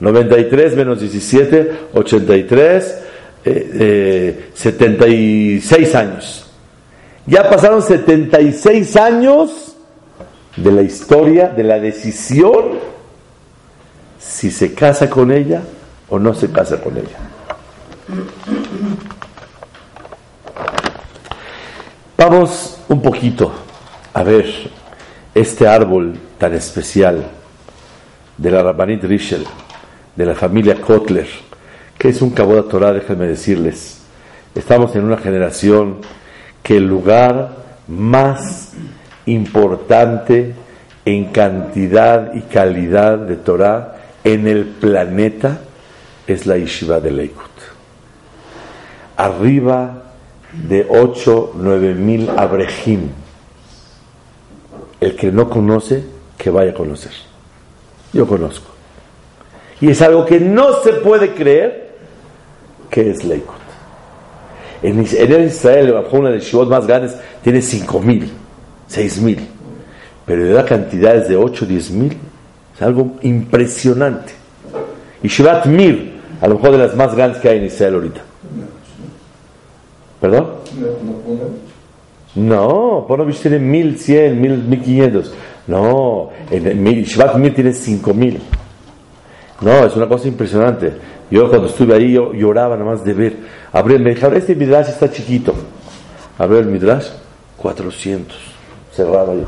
[0.00, 3.02] 93 menos 17, 83,
[3.50, 6.46] eh, 76 años.
[7.26, 9.76] Ya pasaron 76 años
[10.56, 12.78] de la historia, de la decisión
[14.18, 15.62] si se casa con ella
[16.08, 17.18] o no se casa con ella.
[22.16, 23.52] Vamos un poquito
[24.12, 24.46] a ver
[25.34, 27.24] este árbol tan especial
[28.36, 29.44] de la Rabbanit Rishel,
[30.16, 31.28] de la familia Kotler,
[31.98, 33.98] que es un de Torah, déjenme decirles.
[34.54, 35.96] Estamos en una generación
[36.62, 37.56] que el lugar
[37.88, 38.72] más
[39.26, 40.54] importante
[41.04, 45.60] en cantidad y calidad de Torah en el planeta
[46.26, 47.50] es la Yeshiva de Leikut.
[49.16, 50.02] Arriba
[50.52, 53.08] de 8, 9 mil abrejim.
[55.00, 56.04] El que no conoce,
[56.36, 57.12] que vaya a conocer.
[58.12, 58.70] Yo conozco.
[59.80, 61.87] Y es algo que no se puede creer
[62.90, 63.68] que es Leikut.
[64.82, 68.30] En, Israel, una de las Yeshivot más grandes, tiene 5 mil,
[68.86, 69.46] 6 mil.
[70.24, 72.16] Pero de la cantidades de 8, 10 mil,
[72.74, 74.32] es algo impresionante.
[75.22, 78.20] Y Shivat Mir, a lo mejor de las más grandes que hay en Israel ahorita.
[80.20, 80.48] ¿Perdón?
[82.36, 85.34] No, Ponovich tiene 1100, 1500.
[85.66, 88.40] No, en Shivat Mir tiene 5000.
[89.60, 90.92] No, es una cosa impresionante.
[91.30, 93.36] Yo cuando estuve ahí yo lloraba nada más de ver.
[93.72, 95.54] Abrí, me dijeron, este Midrash está chiquito.
[96.38, 97.08] Abrí el Midrash,
[97.56, 98.36] 400.
[98.92, 99.46] Cerraba yo.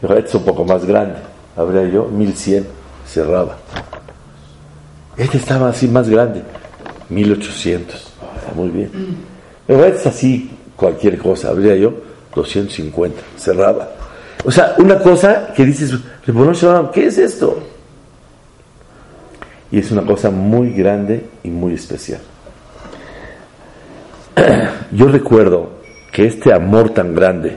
[0.00, 1.16] Dijo, este es un poco más grande
[1.58, 2.66] habría yo 1100,
[3.06, 3.56] cerraba.
[5.16, 6.42] Este estaba así más grande,
[7.08, 8.12] 1800,
[8.54, 8.90] muy bien.
[9.66, 11.92] Pero este es así, cualquier cosa, habría yo
[12.34, 13.90] 250, cerraba.
[14.44, 15.92] O sea, una cosa que dices,
[16.92, 17.58] ¿qué es esto?
[19.70, 22.20] Y es una cosa muy grande y muy especial.
[24.92, 25.78] Yo recuerdo
[26.12, 27.56] que este amor tan grande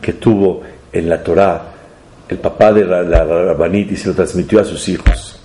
[0.00, 1.72] que tuvo en la Torah
[2.28, 5.40] el papá de la, la, y se lo transmitió a sus hijos.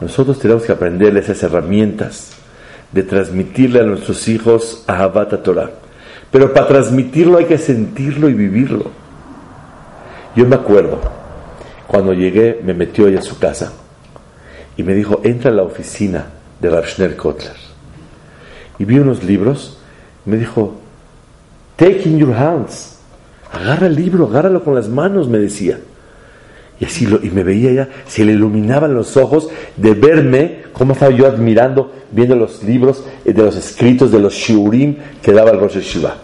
[0.00, 2.32] Nosotros tenemos que aprenderles esas herramientas
[2.92, 5.70] de transmitirle a nuestros hijos a Habata Torah.
[6.30, 8.90] Pero para transmitirlo hay que sentirlo y vivirlo.
[10.34, 10.98] Yo me acuerdo,
[11.86, 13.72] cuando llegué, me metió ella a su casa
[14.78, 16.26] y me dijo, entra a la oficina
[16.60, 16.84] de Rav
[17.16, 17.56] Kotler.
[18.78, 19.76] Y vi unos libros,
[20.24, 20.76] me dijo,
[21.74, 22.96] take in your hands,
[23.52, 25.80] agarra el libro, agárralo con las manos, me decía.
[26.78, 30.92] Y así lo, y me veía ya, se le iluminaban los ojos de verme, cómo
[30.92, 35.58] estaba yo admirando, viendo los libros de los escritos de los shiurim que daba el
[35.58, 36.14] Rosh Shiva.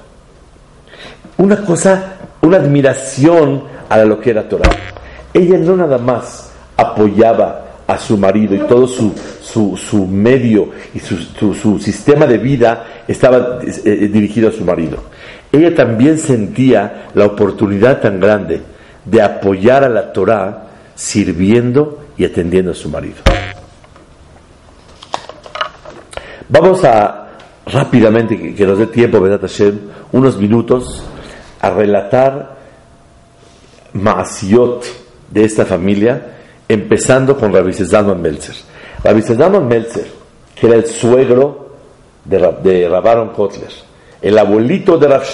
[1.38, 4.70] Una cosa, una admiración a lo que era Torah.
[5.32, 9.12] Ella no nada más apoyaba a su marido y todo su,
[9.76, 11.16] su, medio y su,
[11.54, 14.98] su, sistema de vida estaba eh, eh, dirigido a su marido.
[15.52, 18.60] Ella también sentía la oportunidad tan grande
[19.04, 23.16] de apoyar a la Torah sirviendo y atendiendo a su marido.
[26.48, 27.28] Vamos a
[27.66, 29.78] rápidamente, que nos dé tiempo, ¿verdad, Hashem?
[30.12, 31.02] Unos minutos
[31.60, 32.56] a relatar
[33.94, 34.84] Maasiot
[35.30, 36.33] de esta familia,
[36.68, 38.54] empezando con Rabbi Zalman Meltzer.
[39.02, 40.06] Rabbi Zalman Meltzer,
[40.54, 41.70] que era el suegro
[42.24, 43.70] de, de Rabaron Kotler,
[44.22, 45.24] el abuelito de Rav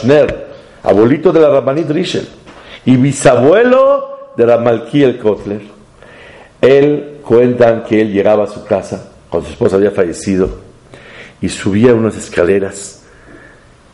[0.82, 2.26] abuelito de la Rabbanit Rishel,
[2.84, 5.60] y bisabuelo de Ramalkiel Kotler.
[6.60, 10.48] Él cuentan que él llegaba a su casa cuando su esposa había fallecido
[11.40, 13.02] y subía unas escaleras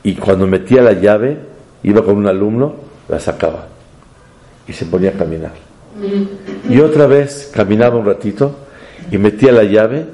[0.03, 1.37] y cuando metía la llave
[1.83, 2.75] iba con un alumno,
[3.09, 3.67] la sacaba
[4.67, 5.66] y se ponía a caminar.
[6.69, 8.55] Y otra vez caminaba un ratito
[9.11, 10.07] y metía la llave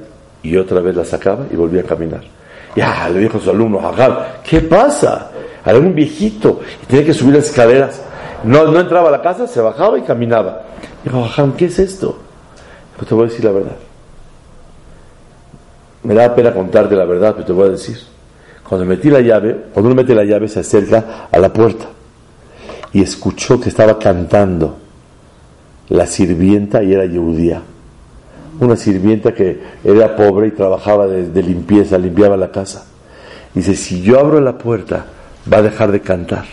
[0.42, 2.22] y otra vez la sacaba y volvía a caminar.
[2.74, 3.80] Ya, le dijo a su alumno,
[4.44, 5.30] ¿qué pasa?
[5.64, 8.02] Era un viejito y tenía que subir las escaleras.
[8.44, 10.62] No, no entraba a la casa, se bajaba y caminaba.
[11.04, 12.18] Dijo, Hajam, ¿qué es esto?
[12.96, 13.76] Pues te voy a decir la verdad.
[16.02, 17.98] Me da pena contarte la verdad, pero te voy a decir.
[18.68, 21.86] Cuando metí la llave, cuando uno mete la llave se acerca a la puerta
[22.92, 24.78] y escuchó que estaba cantando
[25.92, 27.60] la sirvienta y era judía.
[28.60, 32.86] Una sirvienta que era pobre y trabajaba de, limpieza, limpiaba la casa.
[33.54, 35.04] Dice, si yo abro la puerta,
[35.52, 36.44] va a dejar de cantar.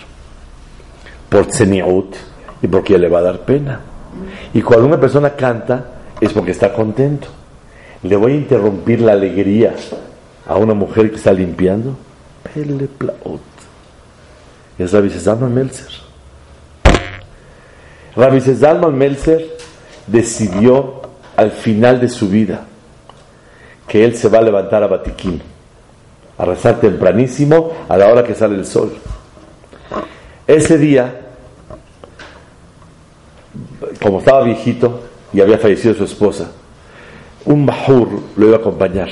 [1.29, 2.15] Por tseniut
[2.61, 3.79] y porque le va a dar pena.
[4.53, 5.85] Y cuando una persona canta,
[6.19, 7.29] es porque está contento.
[8.03, 9.73] ¿Le voy a interrumpir la alegría
[10.47, 11.95] a una mujer que está limpiando?
[12.53, 13.41] Pele plaut.
[14.77, 16.08] Es Rabbi Zalman Melzer.
[18.19, 19.55] Rabbi Zalman Melzer
[20.05, 21.03] decidió
[21.37, 22.65] al final de su vida
[23.87, 25.41] que él se va a levantar a Batiquín,
[26.37, 28.91] a rezar tempranísimo a la hora que sale el sol.
[30.45, 31.21] Ese día,
[34.01, 34.99] como estaba viejito
[35.31, 36.51] y había fallecido su esposa,
[37.45, 39.11] un Bahur lo iba a acompañar.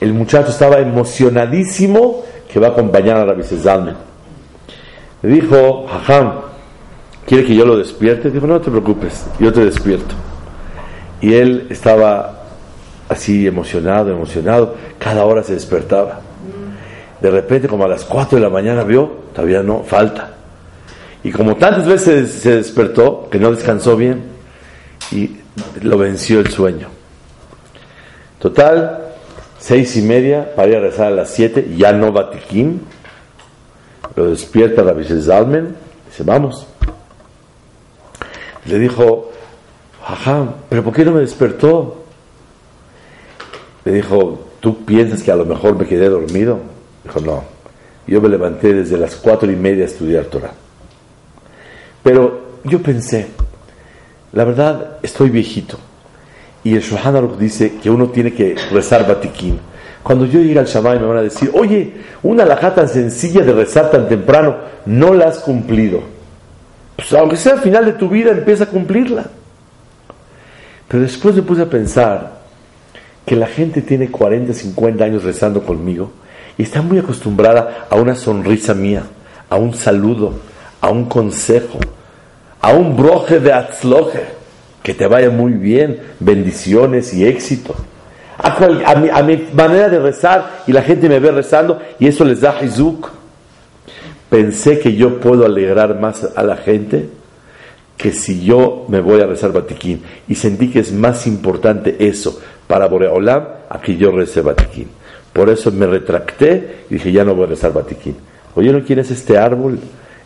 [0.00, 3.96] El muchacho estaba emocionadísimo que va a acompañar a Rabbi Zalman.
[5.22, 6.47] Le dijo, Jajam,
[7.28, 8.30] ¿quiere que yo lo despierte?
[8.30, 10.14] Dijo, no te preocupes, yo te despierto.
[11.20, 12.44] Y él estaba
[13.08, 16.20] así emocionado, emocionado, cada hora se despertaba.
[17.20, 20.34] De repente, como a las 4 de la mañana vio, todavía no, falta.
[21.22, 24.22] Y como tantas veces se despertó, que no descansó bien,
[25.10, 25.36] y
[25.82, 26.88] lo venció el sueño.
[28.38, 29.00] Total,
[29.58, 32.82] seis y media, para ir a rezar a las siete, ya no Batiquín,
[34.14, 35.74] lo despierta la Zalmen,
[36.08, 36.66] dice, vamos.
[38.68, 39.30] Le dijo,
[40.06, 42.04] ajá, pero ¿por qué no me despertó?
[43.84, 46.58] Le dijo, ¿tú piensas que a lo mejor me quedé dormido?
[47.02, 47.44] Dijo, no,
[48.06, 50.52] yo me levanté desde las cuatro y media a estudiar Torah.
[52.02, 53.28] Pero yo pensé,
[54.32, 55.78] la verdad, estoy viejito.
[56.62, 59.58] Y el Shohan Aruch dice que uno tiene que rezar Batiquín.
[60.02, 63.52] Cuando yo llegue al Shammai me van a decir, oye, una alajá tan sencilla de
[63.52, 66.17] rezar tan temprano, no la has cumplido.
[66.98, 69.26] Pues aunque sea al final de tu vida, empieza a cumplirla.
[70.88, 72.38] Pero después me puse a pensar
[73.24, 76.10] que la gente tiene 40, 50 años rezando conmigo
[76.56, 79.04] y está muy acostumbrada a una sonrisa mía,
[79.48, 80.34] a un saludo,
[80.80, 81.78] a un consejo,
[82.60, 84.24] a un broje de atzloje,
[84.82, 87.76] que te vaya muy bien, bendiciones y éxito
[88.38, 92.56] a, mi, manera de rezar y la gente me ve rezando y eso les da
[92.62, 93.10] Hizuk.
[94.30, 97.08] Pensé que yo puedo alegrar más a la gente
[97.98, 100.02] que si yo me voy a rezar Batiquín.
[100.28, 104.88] Y sentí que es más importante eso para Boreolam a que yo rece Batiquín.
[105.32, 108.16] Por eso me retracté y dije, ya no voy a rezar Batiquín.
[108.54, 109.78] ¿Oyeron quién es este árbol?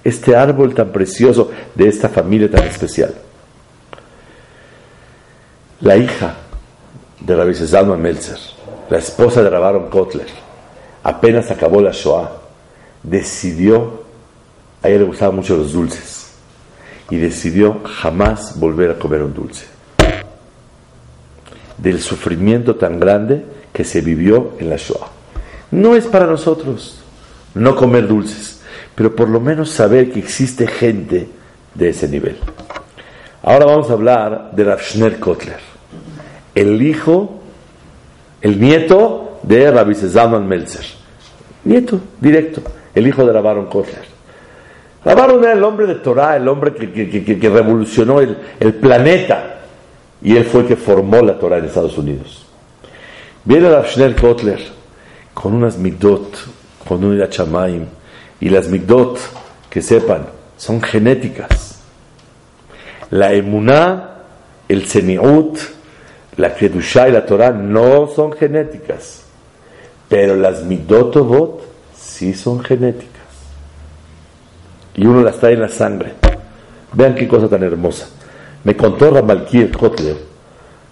[0.05, 3.15] Este árbol tan precioso de esta familia tan especial.
[5.81, 6.35] La hija
[7.21, 8.39] de Rabbi Zalman Melzer,
[8.91, 10.27] la esposa de Rabaron Kotler,
[11.03, 12.42] apenas acabó la Shoah,
[13.03, 14.03] decidió,
[14.83, 16.33] a ella le gustaban mucho los dulces,
[17.11, 19.67] y decidió jamás volver a comer un dulce.
[21.79, 25.09] Del sufrimiento tan grande que se vivió en la Shoah.
[25.71, 27.03] No es para nosotros
[27.55, 28.61] no comer dulces,
[28.95, 31.29] pero por lo menos saber que existe gente
[31.75, 32.39] de ese nivel.
[33.43, 34.81] Ahora vamos a hablar de Rav
[35.19, 35.59] Kotler,
[36.55, 37.41] el hijo,
[38.41, 40.85] el nieto de Rabbi Zalman Meltzer.
[41.65, 42.63] Nieto, directo,
[42.95, 44.05] el hijo de Rabaron Kotler.
[45.05, 49.61] Rabaron era el hombre de Torah, el hombre que, revolucionó el, planeta,
[50.23, 52.47] y él fue el que formó la Torah en Estados Unidos.
[53.45, 53.87] Viene Rav
[54.21, 54.61] Kotler
[55.35, 56.37] con unas midot,
[56.87, 57.87] con un irachamaim,
[58.41, 59.19] y las midot,
[59.69, 60.27] que sepan,
[60.57, 61.73] son genéticas
[63.13, 64.09] la emuná,
[64.69, 65.59] el seniut,
[66.39, 69.25] la kedushá y la Torah no son genéticas,
[70.09, 71.61] pero las midotobot
[72.13, 73.23] sí son genéticas.
[74.95, 76.13] Y uno las trae en la sangre.
[76.93, 78.09] Vean qué cosa tan hermosa.
[78.65, 80.17] Me contó Ramalkiel Kotler,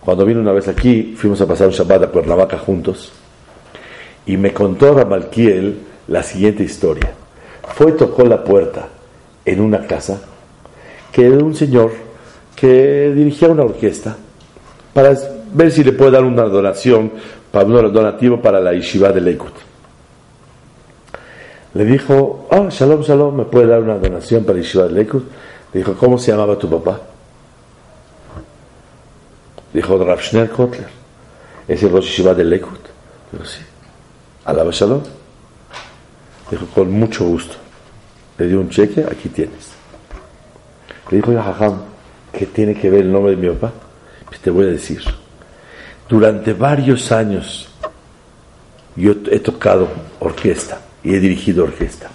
[0.00, 3.12] cuando vino una vez aquí, fuimos a pasar un Shabbat a Cuernavaca juntos,
[4.26, 7.12] y me contó Ramalkiel la siguiente historia.
[7.74, 8.88] Fue tocó la puerta
[9.44, 10.20] en una casa
[11.12, 11.92] que era un señor
[12.56, 14.16] que dirigía una orquesta
[14.92, 15.16] para
[15.52, 17.12] ver si le puede dar una donación,
[17.52, 19.69] para un donativo para la yeshiva de Leikut.
[21.74, 25.24] Le dijo, ah, shalom, shalom, ¿me puede dar una donación para la yeshiva de Leikut?
[25.72, 27.00] Le dijo, ¿cómo se llamaba tu papá?
[29.72, 30.88] Dijo, Rav Kotler.
[31.68, 32.80] ¿Es el Rosh Yeshiva de Leikut?
[33.30, 33.60] Dijo, sí.
[34.44, 35.02] Alaba shalom.
[36.50, 37.54] Dijo, con mucho gusto.
[38.38, 39.70] Le dio un cheque, aquí tienes.
[41.10, 41.82] Le dijo, ya, jajam,
[42.32, 43.72] ¿Qué tiene que ver el nombre de mi papá?
[44.26, 45.02] Pues te voy a decir.
[46.08, 47.68] Durante varios años
[48.96, 52.08] yo he tocado orquesta y he dirigido orquesta.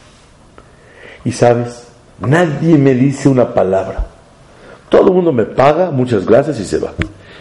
[1.24, 1.88] Y sabes,
[2.20, 4.08] nadie me dice una palabra.
[4.90, 6.94] Todo el mundo me paga, muchas gracias y se va.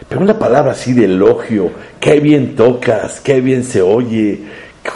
[0.09, 1.71] Pero una palabra así de elogio,
[2.01, 4.43] qué bien tocas, qué bien se oye,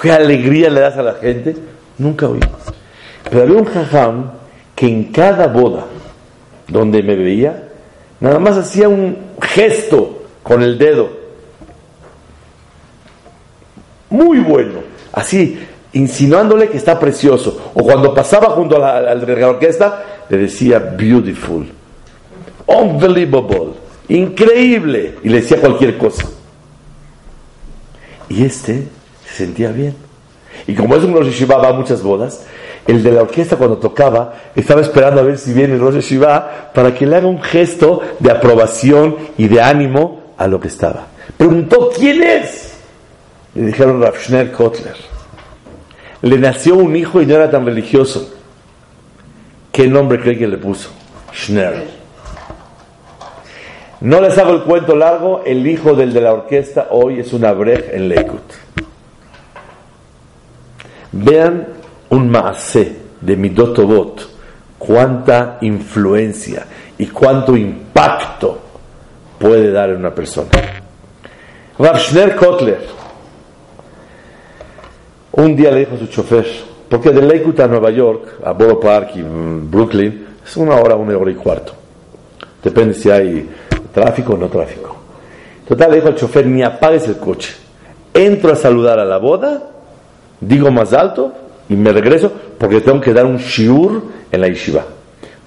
[0.01, 1.57] qué alegría le das a la gente,
[1.99, 2.41] nunca oí.
[3.31, 4.31] Pero había un jajam
[4.75, 5.87] que en cada boda
[6.69, 7.69] donde me veía,
[8.21, 11.11] Nada más hacía un gesto con el dedo.
[14.11, 14.81] Muy bueno.
[15.13, 15.59] Así,
[15.93, 17.73] insinuándole que está precioso.
[17.75, 21.67] O cuando pasaba junto a la, la orquesta, le decía beautiful,
[22.67, 23.73] unbelievable,
[24.09, 25.17] increíble.
[25.23, 26.29] Y le decía cualquier cosa.
[28.29, 28.85] Y este
[29.27, 29.95] se sentía bien.
[30.67, 32.45] Y como es un Rosh va a muchas bodas,
[32.87, 36.71] el de la orquesta cuando tocaba estaba esperando a ver si viene el Rosh Shiva
[36.75, 41.07] para que le haga un gesto de aprobación y de ánimo a lo que estaba.
[41.37, 42.75] Preguntó, ¿quién es?
[43.55, 45.18] Le dijeron Rav Schner Kotler.
[46.23, 48.35] Le nació un hijo y no era tan religioso.
[49.71, 50.91] ¿Qué nombre cree que le puso?
[51.33, 51.99] Schner.
[54.01, 57.53] No les hago el cuento largo, el hijo del de la orquesta hoy es una
[57.53, 58.53] brej en Leikut.
[61.13, 61.67] Vean
[62.11, 64.29] un maase de midotobot,
[64.79, 66.67] cuánta influencia
[66.97, 68.59] y cuánto impacto
[69.39, 70.51] puede dar en una persona.
[71.79, 72.87] Rav Kotler,
[75.39, 76.47] un día le dijo a su chofer,
[76.89, 81.17] porque de Lakewood a Nueva York, a Borough Park y Brooklyn, es una hora, una
[81.17, 81.73] hora y cuarto.
[82.63, 83.49] Depende si hay
[83.93, 84.97] tráfico o no tráfico.
[85.67, 87.55] Total, le dijo al chofer, ni apagues el coche.
[88.13, 89.71] Entro a saludar a la boda,
[90.41, 91.33] digo más alto
[91.69, 94.85] y me regreso porque tengo que dar un shiur en la yeshiva.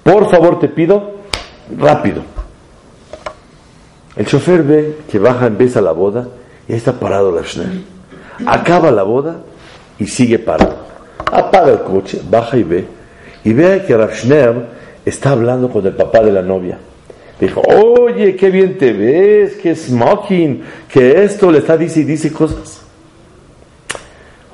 [0.02, 1.10] Por favor, te pido
[1.76, 2.22] rápido.
[4.16, 6.28] El chofer ve que baja, empieza la boda
[6.68, 7.80] y está parado la Schner.
[8.46, 9.36] Acaba la boda
[9.98, 10.76] y sigue parado.
[11.30, 12.84] Apaga el coche, baja y ve.
[13.44, 14.10] Y ve que Rav
[15.04, 16.78] está hablando con el papá de la novia.
[17.40, 22.32] Dijo, oye, qué bien te ves, qué smoking, que esto le está dice y dice
[22.32, 22.82] cosas.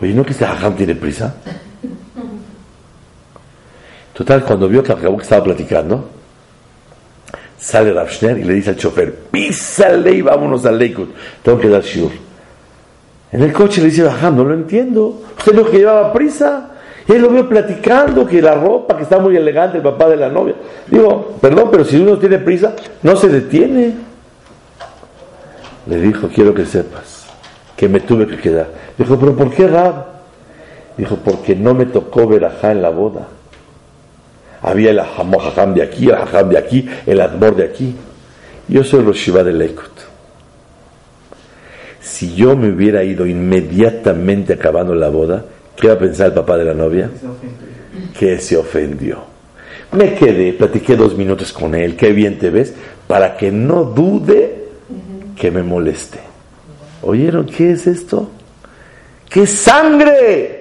[0.00, 1.34] Oye, ¿no que este hajam tiene prisa?
[4.14, 6.08] Total, cuando vio que acabó que estaba platicando,
[7.58, 11.08] sale Rav y le dice al chofer, písale y vámonos al Lakewood,
[11.42, 12.27] tengo que dar shiur.
[13.30, 16.70] En el coche le dice, hajam, no lo entiendo, usted lo que llevaba prisa.
[17.06, 20.16] Y él lo vio platicando, que la ropa, que está muy elegante, el papá de
[20.16, 20.54] la novia.
[20.86, 23.94] Digo, perdón, pero si uno tiene prisa, no se detiene.
[25.86, 27.26] Le dijo, quiero que sepas
[27.76, 28.68] que me tuve que quedar.
[28.98, 30.04] Dijo, pero ¿por qué Rab?
[30.96, 33.28] Dijo, porque no me tocó verajá en la boda.
[34.60, 37.94] Había el hajam de aquí, el hajam de aquí, el admor de aquí.
[38.66, 39.97] Yo soy el Shiva de Leikut.
[42.00, 45.44] Si yo me hubiera ido inmediatamente acabando la boda,
[45.76, 47.10] ¿qué va a pensar el papá de la novia?
[48.18, 49.18] Que se ofendió.
[49.92, 52.74] Me quedé, platiqué dos minutos con él, qué bien te ves,
[53.06, 54.68] para que no dude
[55.36, 56.18] que me moleste.
[57.02, 58.28] ¿Oyeron qué es esto?
[59.30, 60.58] ¡Qué sangre!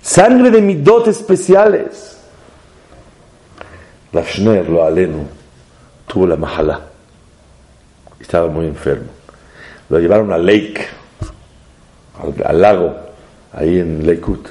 [0.00, 2.18] Sangre de mis dotes especiales.
[4.12, 5.24] Rafshner, lo aleno,
[6.06, 6.91] tuvo la mahala.
[8.22, 9.10] Estaba muy enfermo.
[9.90, 10.86] Lo llevaron a Lake,
[12.44, 12.96] al, lago,
[13.52, 14.46] ahí en Lakewood.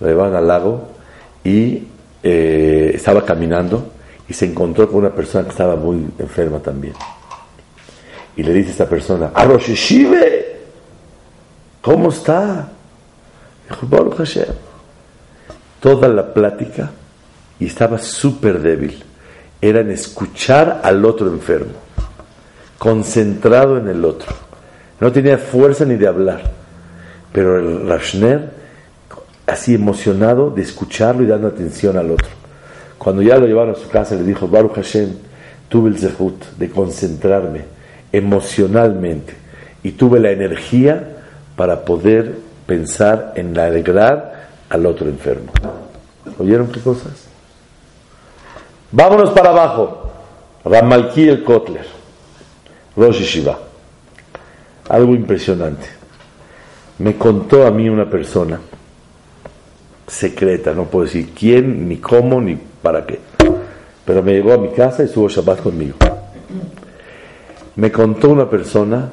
[0.00, 0.88] Lo llevaron al lago
[1.42, 1.88] y
[2.22, 3.90] eh, estaba caminando
[4.28, 6.94] y se encontró con una persona que estaba muy enferma también.
[8.36, 10.60] Y le dice a esta persona, Aroshishive,
[11.80, 12.68] ¿cómo está?
[13.68, 14.54] Dijo, Baruch Hashem.
[15.80, 16.90] Toda la plática,
[17.58, 19.02] y estaba súper débil,
[19.60, 21.72] era en escuchar al otro enfermo,
[22.78, 24.32] concentrado en el otro.
[25.00, 26.42] No tenía fuerza ni de hablar,
[27.32, 28.50] pero el Rashner,
[29.46, 32.28] así emocionado de escucharlo y dando atención al otro.
[32.98, 35.10] Cuando ya lo llevaron a su casa, le dijo, Baruch Hashem,
[35.68, 37.64] tuve el zehut de concentrarme
[38.12, 39.34] emocionalmente
[39.82, 41.16] y tuve la energía
[41.56, 45.52] para poder pensar en alegrar al otro enfermo.
[46.38, 47.28] ¿Oyeron qué cosas?
[48.92, 50.10] Vámonos para abajo.
[50.64, 51.86] Ramalki el Kotler,
[52.98, 53.56] Rosh Shiva.
[54.88, 55.86] Algo impresionante.
[56.98, 58.58] Me contó a mí una persona
[60.08, 63.20] secreta, no puedo decir quién, ni cómo, ni para qué.
[64.04, 65.96] Pero me llegó a mi casa y estuvo Shabbat conmigo.
[67.76, 69.10] Me contó una persona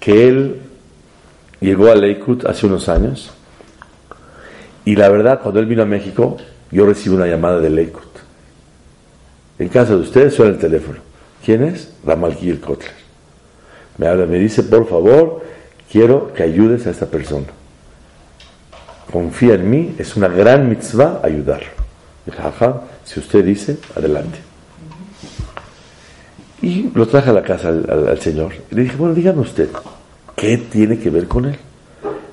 [0.00, 0.60] que él
[1.60, 3.30] llegó a Lakewood hace unos años
[4.86, 6.38] y la verdad, cuando él vino a México,
[6.70, 8.04] yo recibí una llamada de Lakewood.
[9.58, 11.07] En casa de ustedes suena el teléfono.
[11.44, 11.92] ¿Quién es?
[12.04, 12.92] Ramalkiel Kotler.
[13.96, 15.42] Me habla, me dice, por favor,
[15.90, 17.46] quiero que ayudes a esta persona.
[19.12, 21.68] Confía en mí, es una gran mitzvah ayudarlo.
[22.26, 22.38] Dije,
[23.04, 24.38] si usted dice, adelante.
[26.60, 28.52] Y lo traje a la casa al, Señor.
[28.70, 29.70] Y le dije, bueno, dígame usted,
[30.36, 31.58] ¿qué tiene que ver con él?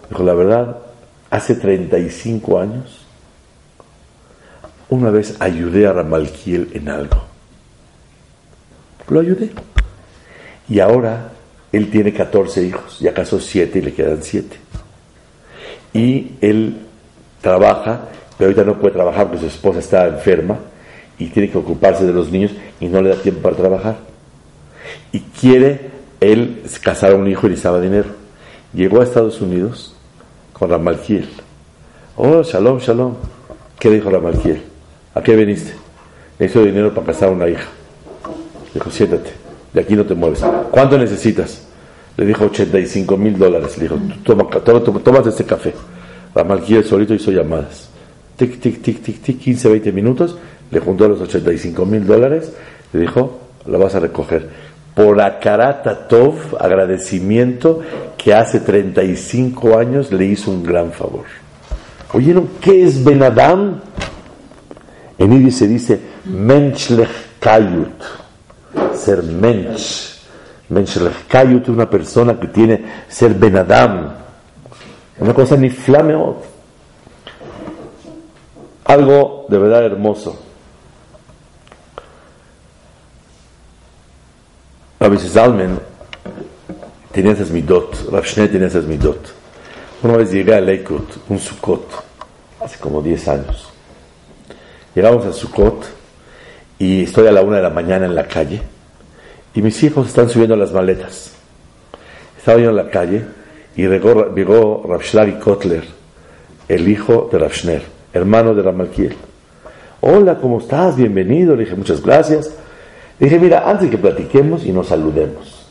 [0.09, 0.77] Dijo, la verdad,
[1.29, 3.05] hace 35 años,
[4.89, 7.34] una vez ayudé a Ramalquiel en algo.
[9.09, 9.51] Lo ayudé.
[10.67, 11.31] Y ahora
[11.71, 14.57] él tiene 14 hijos, ya casó 7 y le quedan 7.
[15.93, 16.77] Y él
[17.41, 20.57] trabaja, pero ahorita no puede trabajar porque su esposa está enferma
[21.17, 24.15] y tiene que ocuparse de los niños y no le da tiempo para trabajar
[25.11, 28.09] y quiere él casar a un hijo y necesitaba dinero.
[28.73, 29.95] Llegó a Estados Unidos
[30.53, 31.29] con Ramalquiel.
[32.17, 33.15] Oh, shalom, shalom.
[33.79, 34.61] ¿Qué dijo Ramalquiel?
[35.13, 35.73] ¿A qué viniste?
[36.39, 37.67] Necesito dinero para casar a una hija.
[38.76, 39.32] Dijo, siéntate,
[39.73, 40.43] de aquí no te mueves.
[40.69, 41.63] ¿Cuánto necesitas?
[42.15, 43.76] Le dijo 85 mil dólares.
[43.78, 45.73] Le dijo, toma, toma, toma, este café.
[46.36, 47.89] Ramalquiel solito hizo llamadas.
[48.36, 50.38] Tic, tic, tic, tic, tic, 15, 20 minutos.
[50.69, 52.51] Le juntó los 85 mil dólares.
[52.93, 54.47] Le dijo, lo vas a recoger
[54.95, 57.82] por Akarata Tov, agradecimiento,
[58.17, 61.26] que hace 35 años le hizo un gran favor.
[62.13, 63.82] ¿Oyeron qué es Benadam?
[65.17, 67.09] En Idi se dice Menchlech
[67.39, 68.01] Kayut,
[68.93, 70.15] ser Mensch.
[71.28, 74.13] Kayut es una persona que tiene ser Benadam.
[75.19, 76.43] Una cosa ni flameot.
[78.86, 80.39] Algo de verdad hermoso.
[84.99, 85.80] Rabbi Zalmen
[87.11, 89.34] tenía esas midot, Rav tenía esas midot.
[90.01, 92.03] Una vez llegué a Leikut, un Sukkot,
[92.59, 93.69] hace como 10 años.
[94.95, 95.86] Llegamos a Sukkot
[96.78, 98.61] y estoy a la una de la mañana en la calle
[99.53, 101.32] y mis hijos están subiendo las maletas.
[102.38, 103.23] Estaba yo en la calle
[103.76, 104.84] y llegó, llegó
[105.43, 105.84] Kotler,
[106.67, 107.51] el hijo de Rav
[108.13, 109.15] hermano de Ramalkiel.
[110.01, 110.95] Hola, ¿cómo estás?
[110.95, 111.55] Bienvenido.
[111.55, 112.53] Le dije, muchas gracias.
[113.19, 115.67] Dije, mira, antes que platiquemos y nos saludemos,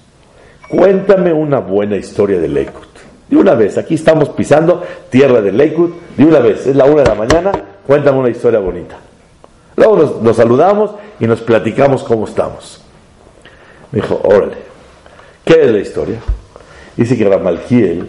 [0.69, 2.85] cuéntame una buena historia de Lakewood.
[3.29, 7.03] De una vez, aquí estamos pisando tierra de Lakewood, de una vez, es la una
[7.03, 7.53] de la mañana,
[7.87, 8.97] cuéntame una historia bonita.
[9.77, 12.83] Luego nos, saludamos y nos platicamos cómo estamos.
[13.91, 14.57] Me dijo, órale,
[15.45, 16.19] ¿qué es la historia?
[16.97, 18.09] Dice que Ramalkiel,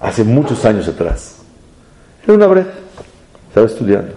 [0.00, 1.42] hace muchos años atrás,
[2.24, 2.70] era una breja,
[3.48, 4.14] estaba estudiando.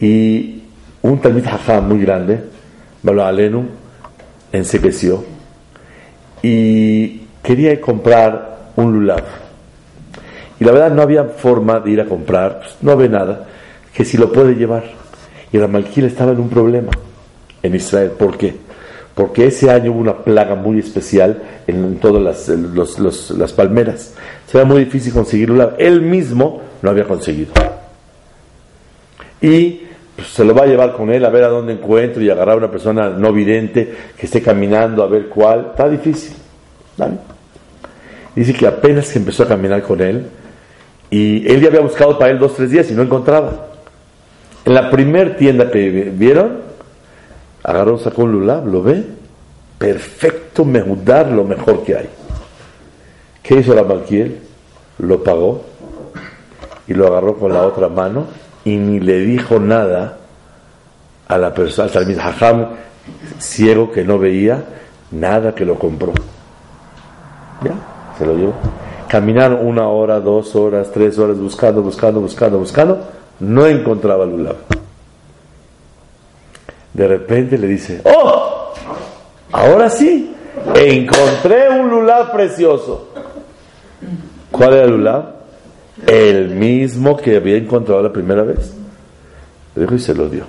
[0.00, 0.62] Y
[1.02, 1.44] un talmid
[1.82, 2.56] muy grande
[3.14, 3.68] Alenu
[4.52, 5.24] ensequeció
[6.42, 9.24] y quería comprar un lulav.
[10.58, 13.46] Y la verdad no había forma de ir a comprar, pues, no ve nada,
[13.94, 14.84] que si lo puede llevar.
[15.52, 16.90] Y Ramalquil estaba en un problema
[17.62, 18.10] en Israel.
[18.10, 18.66] ¿Por qué?
[19.16, 24.12] porque ese año hubo una plaga muy especial en, todas las, las palmeras.
[24.46, 25.74] Será muy difícil conseguir lulav.
[25.78, 27.50] Él mismo lo había conseguido.
[29.40, 32.28] Y pues, se lo va a llevar con él a ver a dónde encuentro y
[32.28, 35.68] agarrar a una persona no vidente que esté caminando a ver cuál.
[35.70, 36.36] Está difícil.
[38.34, 40.26] Dice que apenas que empezó a caminar con él
[41.08, 43.75] y él ya había buscado para él dos, tres días y no encontraba.
[44.66, 46.58] En la primer tienda que vieron,
[47.62, 49.04] agarró, sacó un lulab, lo ve,
[49.78, 52.08] perfecto mejudar, lo mejor que hay.
[53.44, 54.40] ¿Qué hizo la Malquiel?
[54.98, 55.62] Lo pagó
[56.88, 58.26] y lo agarró con la otra mano
[58.64, 60.18] y ni le dijo nada
[61.28, 62.66] a la persona, al Hajam
[63.38, 64.64] ciego que no veía,
[65.12, 66.12] nada que lo compró.
[67.62, 67.74] Ya,
[68.18, 68.54] se lo llevó.
[69.08, 74.56] Caminaron una hora, dos horas, tres horas buscando, buscando, buscando, buscando, no encontraba el lulab.
[76.92, 78.72] De repente le dice, ¡Oh!
[79.52, 80.34] Ahora sí,
[80.74, 83.10] encontré un lulab precioso.
[84.50, 85.24] ¿Cuál era el lulab?
[86.06, 88.74] El mismo que había encontrado la primera vez.
[89.74, 90.44] Dijo y se lo dio.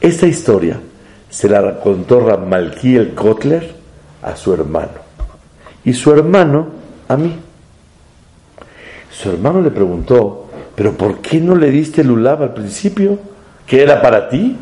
[0.00, 0.80] Esta historia
[1.28, 3.74] se la contó Ramalki el Kotler
[4.22, 5.06] a su hermano.
[5.84, 6.68] Y su hermano
[7.08, 7.34] a mí.
[9.10, 10.47] Su hermano le preguntó,
[10.78, 13.18] ¿pero por qué no le diste el ulab al principio?
[13.66, 14.56] ¿Que era para ti?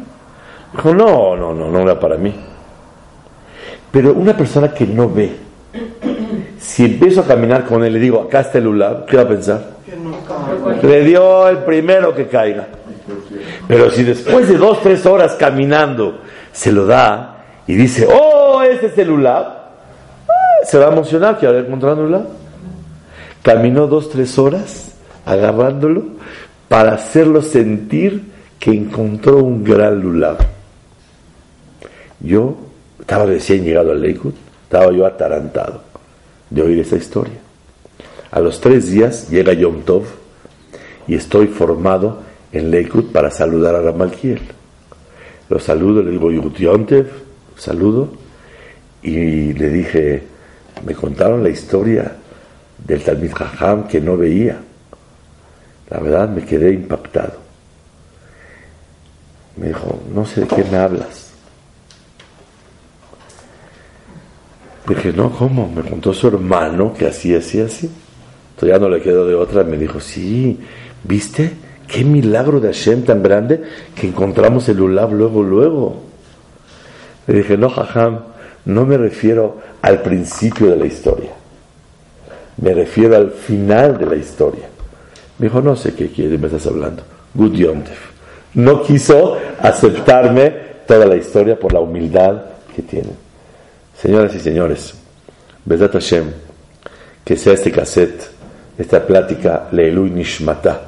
[0.72, 2.34] Dijo, no, no, no, no era para mí.
[3.90, 5.36] Pero una persona que no ve,
[6.58, 9.24] si empiezo a caminar con él y le digo, acá está el ulab, ¿qué va
[9.24, 9.62] a pensar?
[10.82, 12.66] Le dio el primero que caiga.
[13.68, 18.86] Pero si después de dos, tres horas caminando se lo da y dice, oh, este
[18.86, 22.24] es el ulab, ah, se va a emocionar que haber encontrado un ulab.
[23.42, 24.85] Caminó dos, tres horas
[25.26, 26.04] agarrándolo
[26.68, 28.22] para hacerlo sentir
[28.58, 30.38] que encontró un gran lulab.
[32.20, 32.56] Yo
[32.98, 35.82] estaba recién llegado al Leikut, estaba yo atarantado
[36.48, 37.38] de oír esa historia.
[38.30, 40.04] A los tres días llega Yom Tov
[41.06, 42.22] y estoy formado
[42.52, 44.40] en Leikut para saludar a Ramalkiel.
[45.48, 47.08] Lo saludo, le digo Yontev,
[47.56, 48.08] saludo,
[49.02, 50.22] y le dije,
[50.84, 52.16] me contaron la historia
[52.84, 54.58] del Talmid Jajam que no veía.
[55.90, 57.34] La verdad me quedé impactado.
[59.56, 61.30] Me dijo, no sé de qué me hablas.
[64.88, 65.68] Dije, no, ¿cómo?
[65.68, 67.90] Me contó su hermano que así, así, así.
[68.54, 69.64] Entonces ya no le quedó de otra.
[69.64, 70.58] Me dijo, sí,
[71.02, 71.52] ¿viste?
[71.88, 73.62] Qué milagro de Hashem tan grande
[73.94, 76.02] que encontramos el Ulab luego, luego.
[77.26, 78.20] Le dije, no, jajam,
[78.64, 81.30] no me refiero al principio de la historia.
[82.58, 84.68] Me refiero al final de la historia.
[85.38, 87.02] Me dijo, no sé qué quiere, me estás hablando.
[87.34, 87.60] Good
[88.54, 90.50] No quiso aceptarme
[90.86, 92.42] toda la historia por la humildad
[92.74, 93.10] que tiene.
[94.00, 94.94] Señoras y señores,
[95.64, 96.30] Besat Hashem,
[97.24, 98.36] que sea este cassette
[98.78, 100.82] esta plática Leilu Nishmata,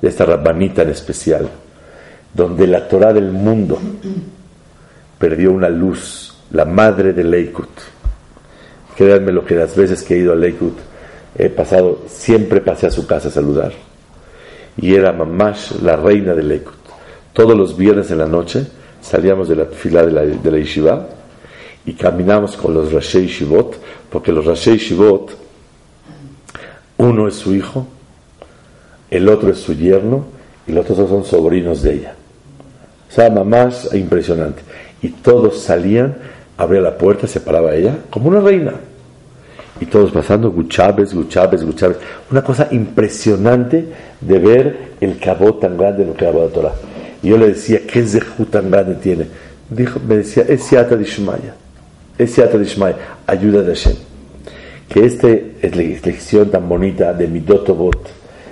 [0.00, 1.48] de esta rabbanita en especial,
[2.32, 3.78] donde la Torah del mundo
[5.18, 7.68] perdió una luz, la madre de Leikut.
[8.96, 10.76] Créanme lo que las veces que he ido a Leikut
[11.36, 13.72] he pasado, siempre pasé a su casa a saludar.
[14.76, 16.74] Y era Mamash, la reina de Leikut.
[17.32, 18.66] Todos los viernes en la noche
[19.00, 21.08] salíamos de la fila de la, de la yeshiva
[21.84, 23.76] y caminamos con los Rashei Shivot,
[24.10, 25.36] porque los Rashei Shivot
[26.98, 27.86] uno es su hijo,
[29.10, 30.24] el otro es su yerno
[30.66, 32.14] y los otros son sobrinos de ella.
[33.08, 34.62] O sea, mamás impresionante.
[35.02, 36.16] Y todos salían,
[36.56, 38.74] abría la puerta, se paraba ella como una reina.
[39.82, 41.96] Y todos pasando, guchabes, guchabes, guchabes.
[42.30, 43.84] Una cosa impresionante
[44.20, 46.74] de ver el cabot tan grande de lo que habla la Torah.
[47.20, 49.26] Y yo le decía, ¿qué zehu tan grande tiene?
[49.68, 51.56] Dijo, me decía, es Siata Dishmaya.
[52.16, 52.96] Es Siata Dishmaya.
[53.26, 53.96] Ayuda de Hashem
[54.88, 58.10] que esta lección tan bonita de Midotobot,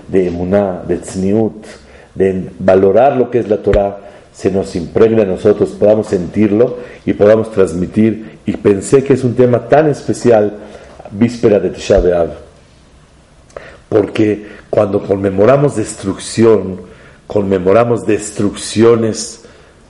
[0.09, 1.67] de Emuná, de Tzniut,
[2.15, 3.99] de valorar lo que es la Torah,
[4.33, 8.39] se nos impregne a nosotros, podamos sentirlo y podamos transmitir.
[8.47, 10.55] Y pensé que es un tema tan especial,
[11.11, 12.01] víspera de Tisha
[13.89, 16.81] porque cuando conmemoramos destrucción,
[17.27, 19.45] conmemoramos destrucciones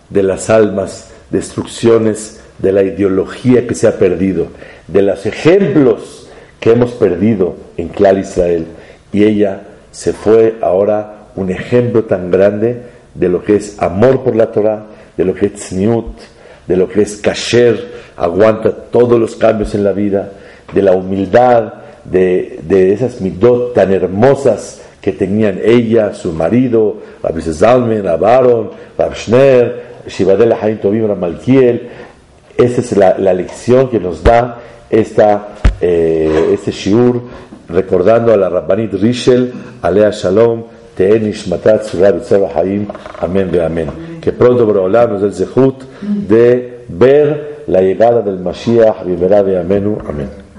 [0.08, 4.48] de las almas, destrucciones de la ideología que se ha perdido,
[4.88, 8.66] de los ejemplos que hemos perdido en Clar Israel.
[9.12, 12.82] Y ella se fue ahora un ejemplo tan grande
[13.14, 16.06] de lo que es amor por la Torah, de lo que es tzniut,
[16.66, 20.32] de lo que es kasher, aguanta todos los cambios en la vida,
[20.72, 27.40] de la humildad, de, de esas midot tan hermosas que tenían ella, su marido, Rabbi
[27.40, 31.88] Zalmen, Rab Aaron, Rab Shner, Shibadel Haim Tobim, Malkiel,
[32.56, 34.58] Esa es la, la lección que nos da
[34.90, 35.48] esta,
[35.80, 37.22] eh, este shiur,
[37.68, 40.64] recordando a la Rabbanit Rishel, Alea Shalom,
[40.96, 42.86] Te'en Ishmatat Surah Haim,
[43.20, 44.18] amén ve amén.
[44.20, 49.58] Que pronto Borolam nos dé el zehut de ver la llegada del Mashiach, Rivera de
[49.58, 50.49] Amenu, amén.